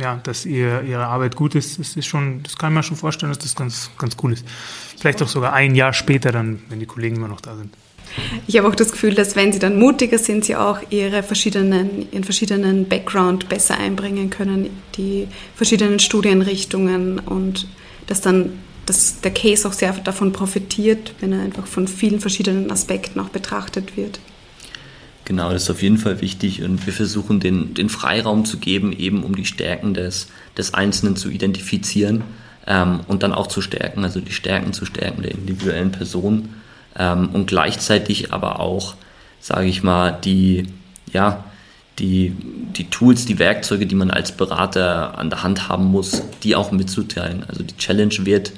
ja, 0.00 0.20
dass 0.24 0.44
ihr, 0.44 0.82
ihre 0.82 1.06
Arbeit 1.06 1.36
gut 1.36 1.54
ist, 1.54 1.78
das 1.78 1.96
ist 1.96 2.06
schon, 2.06 2.42
das 2.42 2.58
kann 2.58 2.72
man 2.72 2.82
schon 2.82 2.96
vorstellen, 2.96 3.30
dass 3.30 3.38
das 3.38 3.54
ganz, 3.54 3.90
ganz 3.98 4.16
cool 4.22 4.32
ist. 4.32 4.44
Vielleicht 4.98 5.22
auch 5.22 5.28
sogar 5.28 5.52
ein 5.52 5.76
Jahr 5.76 5.92
später 5.92 6.32
dann, 6.32 6.62
wenn 6.68 6.80
die 6.80 6.86
Kollegen 6.86 7.16
immer 7.16 7.28
noch 7.28 7.40
da 7.40 7.54
sind. 7.54 7.72
Ich 8.46 8.56
habe 8.58 8.68
auch 8.68 8.74
das 8.74 8.92
Gefühl, 8.92 9.14
dass 9.14 9.34
wenn 9.36 9.52
sie 9.52 9.58
dann 9.58 9.78
mutiger 9.78 10.18
sind, 10.18 10.44
sie 10.44 10.56
auch 10.56 10.78
ihre 10.90 11.22
verschiedenen, 11.22 12.10
ihren 12.12 12.24
verschiedenen 12.24 12.88
Background 12.88 13.48
besser 13.48 13.78
einbringen 13.78 14.30
können, 14.30 14.70
die 14.96 15.28
verschiedenen 15.54 16.00
Studienrichtungen 16.00 17.20
und 17.20 17.66
dass 18.06 18.20
dann 18.20 18.52
dass 18.86 19.20
der 19.20 19.32
Case 19.32 19.66
auch 19.66 19.72
sehr 19.72 19.92
davon 19.92 20.32
profitiert, 20.32 21.14
wenn 21.20 21.32
er 21.32 21.40
einfach 21.40 21.66
von 21.66 21.88
vielen 21.88 22.20
verschiedenen 22.20 22.70
Aspekten 22.70 23.18
auch 23.20 23.30
betrachtet 23.30 23.96
wird. 23.96 24.20
Genau, 25.24 25.50
das 25.50 25.62
ist 25.62 25.70
auf 25.70 25.82
jeden 25.82 25.96
Fall 25.96 26.20
wichtig 26.20 26.62
und 26.62 26.84
wir 26.84 26.92
versuchen 26.92 27.40
den, 27.40 27.72
den 27.72 27.88
Freiraum 27.88 28.44
zu 28.44 28.58
geben, 28.58 28.92
eben 28.92 29.24
um 29.24 29.34
die 29.34 29.46
Stärken 29.46 29.94
des, 29.94 30.28
des 30.58 30.74
Einzelnen 30.74 31.16
zu 31.16 31.30
identifizieren 31.30 32.24
ähm, 32.66 33.00
und 33.06 33.22
dann 33.22 33.32
auch 33.32 33.46
zu 33.46 33.62
stärken, 33.62 34.04
also 34.04 34.20
die 34.20 34.32
Stärken 34.32 34.74
zu 34.74 34.84
stärken 34.84 35.22
der 35.22 35.32
individuellen 35.32 35.92
Person 35.92 36.50
ähm, 36.98 37.30
und 37.32 37.46
gleichzeitig 37.46 38.34
aber 38.34 38.60
auch, 38.60 38.96
sage 39.40 39.66
ich 39.66 39.82
mal, 39.82 40.10
die, 40.12 40.66
ja, 41.10 41.44
die, 41.98 42.34
die 42.76 42.90
Tools, 42.90 43.24
die 43.24 43.38
Werkzeuge, 43.38 43.86
die 43.86 43.94
man 43.94 44.10
als 44.10 44.32
Berater 44.32 45.16
an 45.18 45.30
der 45.30 45.42
Hand 45.42 45.68
haben 45.68 45.86
muss, 45.86 46.22
die 46.42 46.56
auch 46.56 46.72
mitzuteilen. 46.72 47.44
Also 47.48 47.62
die 47.62 47.76
Challenge 47.76 48.14
wird 48.20 48.52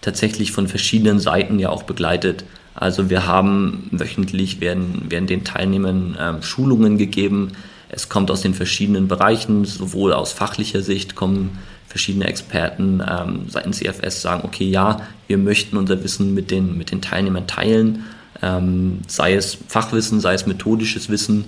tatsächlich 0.00 0.52
von 0.52 0.66
verschiedenen 0.66 1.20
Seiten 1.20 1.58
ja 1.58 1.68
auch 1.68 1.84
begleitet. 1.84 2.44
Also 2.74 3.10
wir 3.10 3.26
haben 3.26 3.88
wöchentlich 3.92 4.60
werden, 4.60 5.10
werden 5.10 5.26
den 5.26 5.44
Teilnehmern 5.44 6.16
ähm, 6.18 6.42
Schulungen 6.42 6.98
gegeben. 6.98 7.52
Es 7.88 8.08
kommt 8.08 8.30
aus 8.30 8.40
den 8.40 8.54
verschiedenen 8.54 9.08
Bereichen, 9.08 9.64
sowohl 9.64 10.12
aus 10.12 10.32
fachlicher 10.32 10.80
Sicht 10.82 11.14
kommen 11.14 11.58
verschiedene 11.90 12.26
Experten 12.26 13.02
ähm, 13.06 13.46
seitens 13.48 13.82
EFS 13.82 14.22
sagen, 14.22 14.42
okay, 14.44 14.64
ja, 14.64 15.00
wir 15.26 15.38
möchten 15.38 15.76
unser 15.76 16.02
Wissen 16.04 16.34
mit 16.34 16.52
den, 16.52 16.78
mit 16.78 16.92
den 16.92 17.02
Teilnehmern 17.02 17.48
teilen, 17.48 18.04
ähm, 18.42 19.00
sei 19.08 19.34
es 19.34 19.58
Fachwissen, 19.66 20.20
sei 20.20 20.34
es 20.34 20.46
methodisches 20.46 21.08
Wissen. 21.08 21.46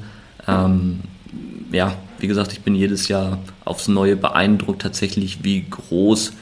Ähm, 0.49 1.01
ja, 1.73 1.97
wie 2.19 2.29
gesagt, 2.29 2.53
ich 2.53 2.61
bin 2.61 2.75
jedes 2.75 3.09
Jahr 3.09 3.39
aufs 3.65 3.89
Neue 3.89 4.17
beeindruckt 4.17 4.83
tatsächlich, 4.83 5.43
wie 5.43 5.65
groß 5.69 6.33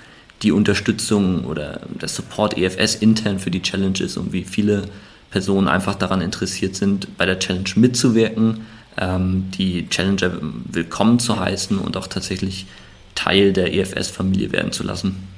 die 0.42 0.52
Unterstützung 0.52 1.44
oder 1.44 1.80
der 2.00 2.08
Support 2.08 2.56
EFS 2.56 2.96
intern 2.96 3.38
für 3.38 3.50
die 3.50 3.62
Challenge 3.62 3.98
ist 4.00 4.16
und 4.16 4.32
wie 4.32 4.44
viele 4.44 4.84
Personen 5.30 5.68
einfach 5.68 5.94
daran 5.94 6.20
interessiert 6.20 6.76
sind, 6.76 7.16
bei 7.16 7.26
der 7.26 7.38
Challenge 7.38 7.68
mitzuwirken, 7.76 8.66
ähm, 8.98 9.50
die 9.56 9.88
Challenger 9.88 10.32
willkommen 10.40 11.18
zu 11.18 11.38
heißen 11.38 11.78
und 11.78 11.96
auch 11.96 12.06
tatsächlich 12.06 12.66
Teil 13.14 13.52
der 13.52 13.72
EFS-Familie 13.74 14.52
werden 14.52 14.72
zu 14.72 14.82
lassen. 14.82 15.28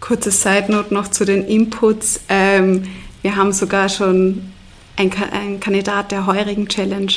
Kurze 0.00 0.30
Side 0.30 0.66
Note 0.68 0.92
noch 0.92 1.08
zu 1.08 1.24
den 1.24 1.46
Inputs. 1.46 2.20
Ähm, 2.28 2.84
wir 3.22 3.36
haben 3.36 3.52
sogar 3.52 3.88
schon 3.88 4.42
ein, 4.96 5.10
ein 5.32 5.60
Kandidat 5.60 6.12
der 6.12 6.26
heurigen 6.26 6.68
Challenge 6.68 7.12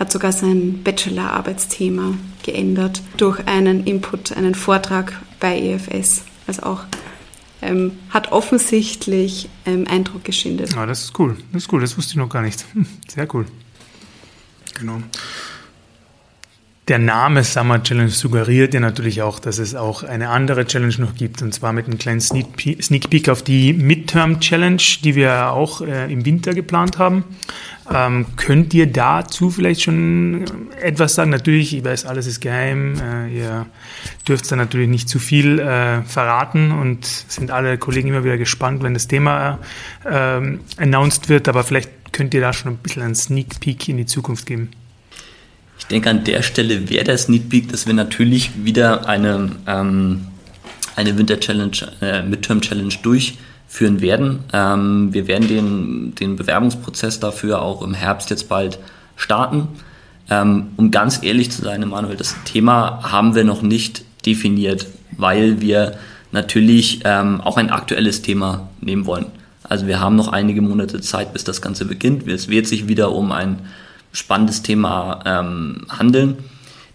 hat 0.00 0.10
sogar 0.10 0.32
sein 0.32 0.82
Bachelor-Arbeitsthema 0.82 2.14
geändert 2.42 3.02
durch 3.18 3.46
einen 3.46 3.84
Input, 3.86 4.32
einen 4.32 4.56
Vortrag 4.56 5.12
bei 5.38 5.60
EFS. 5.60 6.24
Also 6.46 6.62
auch 6.62 6.84
ähm, 7.62 7.92
hat 8.08 8.32
offensichtlich 8.32 9.50
ähm, 9.66 9.86
Eindruck 9.86 10.24
geschindet. 10.24 10.74
Ja, 10.74 10.86
das 10.86 11.04
ist 11.04 11.18
cool. 11.20 11.36
Das 11.52 11.64
ist 11.64 11.72
cool. 11.72 11.80
Das 11.82 11.96
wusste 11.96 12.12
ich 12.12 12.16
noch 12.16 12.30
gar 12.30 12.42
nicht. 12.42 12.64
Sehr 13.08 13.32
cool. 13.34 13.44
Genau 14.74 15.00
der 16.90 16.98
Name 16.98 17.44
Summer 17.44 17.80
Challenge 17.80 18.10
suggeriert 18.10 18.74
ja 18.74 18.80
natürlich 18.80 19.22
auch, 19.22 19.38
dass 19.38 19.58
es 19.58 19.76
auch 19.76 20.02
eine 20.02 20.28
andere 20.28 20.66
Challenge 20.66 20.96
noch 20.98 21.14
gibt, 21.14 21.40
und 21.40 21.54
zwar 21.54 21.72
mit 21.72 21.86
einem 21.86 21.98
kleinen 21.98 22.20
Sneak 22.20 22.56
Peek 22.56 23.28
auf 23.28 23.44
die 23.44 23.72
Midterm 23.72 24.40
Challenge, 24.40 24.82
die 25.04 25.14
wir 25.14 25.52
auch 25.52 25.82
äh, 25.82 26.12
im 26.12 26.24
Winter 26.24 26.52
geplant 26.52 26.98
haben. 26.98 27.22
Ähm, 27.88 28.26
könnt 28.34 28.74
ihr 28.74 28.88
dazu 28.88 29.50
vielleicht 29.50 29.82
schon 29.82 30.44
etwas 30.82 31.14
sagen? 31.14 31.30
Natürlich, 31.30 31.76
ich 31.76 31.84
weiß, 31.84 32.06
alles 32.06 32.26
ist 32.26 32.40
geheim. 32.40 32.94
Äh, 33.00 33.38
ihr 33.38 33.66
dürft 34.26 34.50
da 34.50 34.56
natürlich 34.56 34.88
nicht 34.88 35.08
zu 35.08 35.20
viel 35.20 35.60
äh, 35.60 36.02
verraten 36.02 36.72
und 36.72 37.04
sind 37.04 37.52
alle 37.52 37.78
Kollegen 37.78 38.08
immer 38.08 38.24
wieder 38.24 38.36
gespannt, 38.36 38.82
wenn 38.82 38.94
das 38.94 39.06
Thema 39.06 39.60
äh, 40.04 40.40
announced 40.76 41.28
wird. 41.28 41.46
Aber 41.48 41.62
vielleicht 41.62 42.12
könnt 42.12 42.34
ihr 42.34 42.40
da 42.40 42.52
schon 42.52 42.72
ein 42.72 42.78
bisschen 42.78 43.02
einen 43.02 43.14
Sneak 43.14 43.60
Peek 43.60 43.88
in 43.88 43.96
die 43.96 44.06
Zukunft 44.06 44.46
geben. 44.46 44.70
Denke, 45.90 46.10
an 46.10 46.24
der 46.24 46.42
Stelle 46.42 46.88
wäre 46.88 47.04
der 47.04 47.18
Sneak 47.18 47.48
Peek, 47.48 47.68
dass 47.70 47.86
wir 47.86 47.94
natürlich 47.94 48.64
wieder 48.64 49.08
eine, 49.08 49.50
ähm, 49.66 50.26
eine 50.94 51.18
Winter 51.18 51.40
Challenge, 51.40 51.76
äh, 52.00 52.22
Midterm 52.22 52.60
Challenge 52.60 52.94
durchführen 53.02 54.00
werden. 54.00 54.40
Ähm, 54.52 55.12
wir 55.12 55.26
werden 55.26 55.48
den, 55.48 56.14
den 56.14 56.36
Bewerbungsprozess 56.36 57.18
dafür 57.18 57.62
auch 57.62 57.82
im 57.82 57.94
Herbst 57.94 58.30
jetzt 58.30 58.48
bald 58.48 58.78
starten. 59.16 59.68
Ähm, 60.30 60.68
um 60.76 60.92
ganz 60.92 61.24
ehrlich 61.24 61.50
zu 61.50 61.62
sein, 61.62 61.82
Emanuel, 61.82 62.16
das 62.16 62.36
Thema 62.44 63.00
haben 63.02 63.34
wir 63.34 63.42
noch 63.42 63.62
nicht 63.62 64.04
definiert, 64.24 64.86
weil 65.16 65.60
wir 65.60 65.98
natürlich 66.30 67.00
ähm, 67.04 67.40
auch 67.40 67.56
ein 67.56 67.70
aktuelles 67.70 68.22
Thema 68.22 68.68
nehmen 68.80 69.06
wollen. 69.06 69.26
Also 69.64 69.88
wir 69.88 69.98
haben 69.98 70.14
noch 70.14 70.28
einige 70.28 70.62
Monate 70.62 71.00
Zeit, 71.00 71.32
bis 71.32 71.42
das 71.42 71.60
Ganze 71.60 71.84
beginnt. 71.84 72.28
Es 72.28 72.48
wird 72.48 72.68
sich 72.68 72.86
wieder 72.86 73.12
um 73.12 73.32
ein 73.32 73.58
spannendes 74.12 74.62
Thema 74.62 75.20
ähm, 75.24 75.86
handeln. 75.88 76.38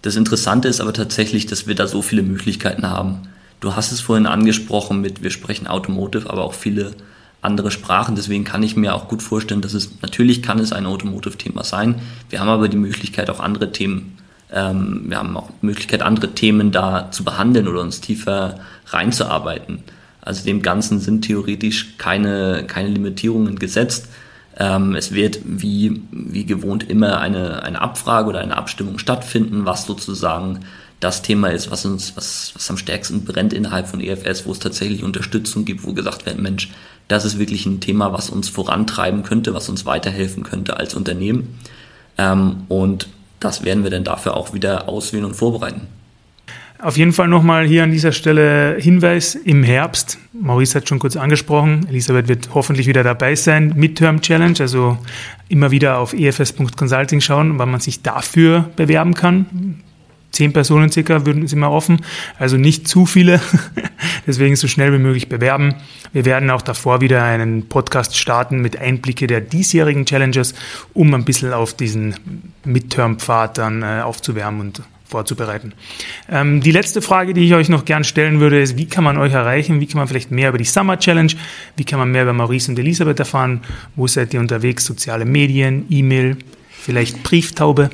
Das 0.01 0.15
Interessante 0.15 0.67
ist 0.67 0.82
aber 0.82 0.93
tatsächlich, 0.93 1.45
dass 1.45 1.67
wir 1.67 1.75
da 1.75 1.88
so 1.88 2.01
viele 2.01 2.23
Möglichkeiten 2.23 2.89
haben. 2.89 3.23
Du 3.60 3.75
hast 3.75 3.91
es 3.91 4.01
vorhin 4.01 4.28
angesprochen 4.28 5.01
mit, 5.01 5.23
wir 5.23 5.32
sprechen 5.32 5.67
Automotive, 5.67 6.30
aber 6.30 6.43
auch 6.43 6.54
viele 6.54 6.91
andere 7.41 7.71
Sprachen. 7.71 8.15
Deswegen 8.15 8.43
kann 8.43 8.63
ich 8.63 8.75
mir 8.75 8.93
auch 8.93 9.08
gut 9.08 9.23
vorstellen, 9.23 9.62
dass 9.62 9.73
es, 9.73 10.01
natürlich 10.01 10.43
kann 10.43 10.60
es 10.60 10.73
ein 10.73 10.86
Automotive-Thema 10.86 11.63
sein. 11.63 11.95
Wir 12.30 12.39
haben 12.39 12.49
aber 12.49 12.67
die 12.67 12.78
Möglichkeit, 12.78 13.30
auch 13.30 13.39
andere 13.39 13.71
Themen 13.71 14.17
Ähm, 14.51 15.06
wir 15.08 15.17
haben 15.17 15.36
auch 15.36 15.49
die 15.62 15.65
Möglichkeit, 15.65 16.01
andere 16.01 16.34
Themen 16.34 16.71
da 16.71 17.10
zu 17.12 17.23
behandeln 17.23 17.67
oder 17.67 17.82
uns 17.82 17.99
tiefer 17.99 18.60
reinzuarbeiten. 18.88 19.80
Also 20.21 20.45
dem 20.45 20.62
Ganzen 20.62 20.99
sind 20.99 21.23
theoretisch 21.23 21.97
keine, 21.97 22.63
keine 22.67 22.89
Limitierungen 22.89 23.58
gesetzt. 23.58 24.08
Ähm, 24.57 24.95
es 24.95 25.11
wird 25.11 25.39
wie, 25.43 26.01
wie 26.11 26.45
gewohnt 26.45 26.89
immer 26.89 27.19
eine, 27.19 27.63
eine 27.63 27.81
Abfrage 27.81 28.29
oder 28.29 28.39
eine 28.39 28.55
Abstimmung 28.55 28.99
stattfinden, 28.99 29.65
was 29.65 29.85
sozusagen 29.85 30.61
das 30.99 31.21
Thema 31.21 31.49
ist, 31.49 31.71
was 31.71 31.85
uns, 31.85 32.15
was, 32.15 32.53
was 32.55 32.69
am 32.69 32.77
stärksten 32.77 33.25
brennt 33.25 33.53
innerhalb 33.53 33.87
von 33.87 33.99
EFS, 33.99 34.45
wo 34.45 34.51
es 34.51 34.59
tatsächlich 34.59 35.03
Unterstützung 35.03 35.65
gibt, 35.65 35.83
wo 35.83 35.93
gesagt 35.93 36.25
wird, 36.25 36.39
Mensch, 36.39 36.71
das 37.07 37.25
ist 37.25 37.37
wirklich 37.37 37.65
ein 37.65 37.81
Thema, 37.81 38.13
was 38.13 38.29
uns 38.29 38.49
vorantreiben 38.49 39.23
könnte, 39.23 39.53
was 39.53 39.69
uns 39.69 39.85
weiterhelfen 39.85 40.43
könnte 40.43 40.77
als 40.77 40.95
Unternehmen. 40.95 41.59
Ähm, 42.17 42.63
und 42.69 43.07
das 43.39 43.63
werden 43.63 43.83
wir 43.83 43.91
dann 43.91 44.05
dafür 44.05 44.35
auch 44.35 44.53
wieder 44.53 44.87
auswählen 44.87 45.25
und 45.25 45.35
vorbereiten. 45.35 45.87
Auf 46.79 46.97
jeden 46.97 47.13
Fall 47.13 47.29
nochmal 47.29 47.65
hier 47.65 47.83
an 47.83 47.91
dieser 47.91 48.11
Stelle 48.11 48.77
Hinweis 48.79 49.33
im 49.35 49.63
Herbst. 49.63 50.17
Maurice 50.33 50.75
hat 50.75 50.89
schon 50.89 50.99
kurz 50.99 51.15
angesprochen. 51.15 51.88
Elisabeth 51.89 52.27
wird 52.27 52.49
hoffentlich 52.53 52.88
wieder 52.88 53.03
dabei 53.03 53.35
sein. 53.35 53.73
Midterm 53.75 54.21
Challenge, 54.21 54.59
also 54.59 54.97
immer 55.47 55.71
wieder 55.71 55.99
auf 55.99 56.13
efs.consulting 56.13 57.21
schauen, 57.21 57.57
wann 57.59 57.71
man 57.71 57.79
sich 57.79 58.01
dafür 58.01 58.69
bewerben 58.75 59.13
kann. 59.13 59.81
Zehn 60.31 60.51
Personen 60.51 60.91
circa 60.91 61.25
würden 61.25 61.47
sind 61.47 61.59
wir 61.59 61.71
offen, 61.71 62.01
also 62.38 62.57
nicht 62.57 62.89
zu 62.89 63.05
viele. 63.05 63.39
Deswegen 64.27 64.57
so 64.57 64.67
schnell 64.67 64.91
wie 64.91 64.97
möglich 64.97 65.29
bewerben. 65.29 65.75
Wir 66.11 66.25
werden 66.25 66.49
auch 66.49 66.61
davor 66.61 66.99
wieder 66.99 67.23
einen 67.23 67.69
Podcast 67.69 68.17
starten 68.17 68.59
mit 68.59 68.77
Einblicke 68.77 69.27
der 69.27 69.39
diesjährigen 69.39 70.05
Challenges, 70.05 70.53
um 70.93 71.13
ein 71.13 71.23
bisschen 71.23 71.53
auf 71.53 71.73
diesen 71.73 72.15
Midterm-Pfad 72.65 73.57
dann 73.59 73.81
äh, 73.81 74.01
aufzuwärmen 74.03 74.59
und 74.59 74.81
vorzubereiten. 75.15 75.71
Ähm, 76.30 76.60
die 76.60 76.71
letzte 76.71 77.01
Frage, 77.01 77.34
die 77.34 77.45
ich 77.45 77.54
euch 77.54 77.69
noch 77.69 77.86
gern 77.86 78.04
stellen 78.04 78.41
würde, 78.41 78.60
ist, 78.60 78.78
wie 78.78 78.86
kann 78.86 79.06
man 79.06 79.17
euch 79.17 79.32
erreichen? 79.32 79.80
Wie 79.80 79.88
kann 79.88 79.99
man 79.99 80.10
vielleicht 80.10 80.30
mehr 80.30 80.49
über 80.49 80.58
die 80.58 80.65
Summer 80.65 80.99
Challenge? 80.99 81.32
Wie 81.78 81.86
kann 81.86 81.99
man 81.99 82.12
mehr 82.12 82.23
über 82.23 82.34
Maurice 82.34 82.69
und 82.69 82.78
Elisabeth 82.78 83.17
erfahren? 83.17 83.62
Wo 83.95 84.08
seid 84.08 84.34
ihr 84.34 84.41
unterwegs? 84.41 84.84
Soziale 84.84 85.23
Medien, 85.23 85.86
E-Mail, 85.89 86.36
vielleicht 86.69 87.23
Brieftaube? 87.23 87.89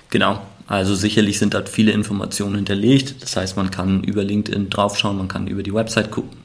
Genau, 0.10 0.41
also 0.67 0.95
sicherlich 0.95 1.39
sind 1.39 1.53
dort 1.53 1.69
viele 1.69 1.91
Informationen 1.91 2.55
hinterlegt. 2.55 3.21
Das 3.21 3.36
heißt, 3.36 3.58
man 3.58 3.71
kann 3.71 4.03
über 4.03 4.23
LinkedIn 4.23 4.69
draufschauen, 4.69 5.17
man 5.17 5.27
kann 5.27 5.47
über 5.47 5.63
die 5.63 5.73
Website 5.73 6.12
gucken. 6.12 6.38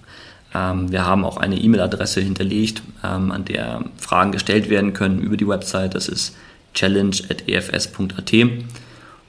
Ähm, 0.54 0.90
wir 0.90 1.04
haben 1.04 1.24
auch 1.24 1.36
eine 1.36 1.56
E-Mail-Adresse 1.56 2.20
hinterlegt, 2.20 2.82
ähm, 3.02 3.30
an 3.30 3.44
der 3.44 3.84
Fragen 3.96 4.32
gestellt 4.32 4.70
werden 4.70 4.92
können 4.92 5.20
über 5.20 5.36
die 5.36 5.48
Website. 5.48 5.94
Das 5.94 6.08
ist 6.08 6.36
challenge.efs.at 6.74 8.32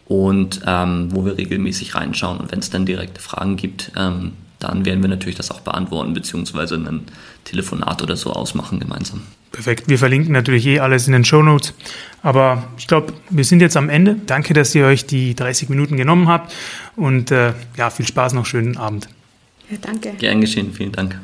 und 0.07 0.61
ähm, 0.65 1.07
wo 1.11 1.25
wir 1.25 1.37
regelmäßig 1.37 1.95
reinschauen. 1.95 2.39
Und 2.39 2.51
wenn 2.51 2.59
es 2.59 2.69
dann 2.69 2.85
direkte 2.85 3.21
Fragen 3.21 3.55
gibt, 3.55 3.91
ähm, 3.97 4.33
dann 4.59 4.85
werden 4.85 5.01
wir 5.01 5.09
natürlich 5.09 5.35
das 5.35 5.51
auch 5.51 5.61
beantworten, 5.61 6.13
beziehungsweise 6.13 6.75
ein 6.75 7.01
Telefonat 7.43 8.01
oder 8.01 8.15
so 8.15 8.31
ausmachen 8.31 8.79
gemeinsam. 8.79 9.21
Perfekt. 9.51 9.87
Wir 9.87 9.97
verlinken 9.97 10.33
natürlich 10.33 10.65
eh 10.65 10.79
alles 10.79 11.07
in 11.07 11.13
den 11.13 11.23
Show 11.23 11.41
Notes. 11.41 11.73
Aber 12.21 12.67
ich 12.77 12.87
glaube, 12.87 13.13
wir 13.29 13.45
sind 13.45 13.61
jetzt 13.61 13.77
am 13.77 13.89
Ende. 13.89 14.17
Danke, 14.25 14.53
dass 14.53 14.75
ihr 14.75 14.85
euch 14.85 15.05
die 15.05 15.35
30 15.35 15.69
Minuten 15.69 15.97
genommen 15.97 16.27
habt. 16.27 16.53
Und 16.95 17.31
äh, 17.31 17.53
ja, 17.77 17.89
viel 17.89 18.05
Spaß 18.05 18.33
noch, 18.33 18.45
schönen 18.45 18.77
Abend. 18.77 19.07
Ja, 19.69 19.77
danke. 19.81 20.13
Gern 20.17 20.41
geschehen, 20.41 20.73
vielen 20.73 20.91
Dank. 20.91 21.19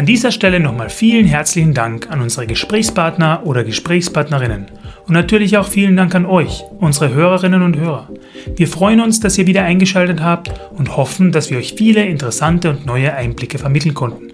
An 0.00 0.06
dieser 0.06 0.32
Stelle 0.32 0.60
nochmal 0.60 0.88
vielen 0.88 1.26
herzlichen 1.26 1.74
Dank 1.74 2.10
an 2.10 2.22
unsere 2.22 2.46
Gesprächspartner 2.46 3.42
oder 3.44 3.64
Gesprächspartnerinnen 3.64 4.64
und 5.06 5.12
natürlich 5.12 5.58
auch 5.58 5.68
vielen 5.68 5.94
Dank 5.94 6.14
an 6.14 6.24
euch, 6.24 6.64
unsere 6.78 7.12
Hörerinnen 7.12 7.60
und 7.60 7.76
Hörer. 7.76 8.08
Wir 8.56 8.66
freuen 8.66 9.02
uns, 9.02 9.20
dass 9.20 9.36
ihr 9.36 9.46
wieder 9.46 9.64
eingeschaltet 9.64 10.22
habt 10.22 10.52
und 10.70 10.96
hoffen, 10.96 11.32
dass 11.32 11.50
wir 11.50 11.58
euch 11.58 11.74
viele 11.76 12.02
interessante 12.02 12.70
und 12.70 12.86
neue 12.86 13.12
Einblicke 13.12 13.58
vermitteln 13.58 13.92
konnten. 13.92 14.28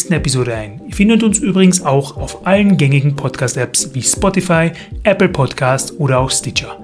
nächsten 0.00 0.14
Episode 0.14 0.54
ein. 0.54 0.80
Ihr 0.88 0.94
findet 0.94 1.22
uns 1.22 1.40
übrigens 1.40 1.84
auch 1.84 2.16
auf 2.16 2.46
allen 2.46 2.78
gängigen 2.78 3.16
Podcast-Apps 3.16 3.90
wie 3.92 4.02
Spotify, 4.02 4.70
Apple 5.02 5.28
Podcast 5.28 5.92
oder 5.98 6.20
auch 6.20 6.30
Stitcher. 6.30 6.78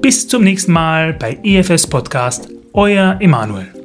Bis 0.00 0.26
zum 0.26 0.42
nächsten 0.42 0.72
Mal 0.72 1.12
bei 1.12 1.38
EFS 1.44 1.86
Podcast, 1.86 2.48
euer 2.72 3.16
Emanuel. 3.20 3.77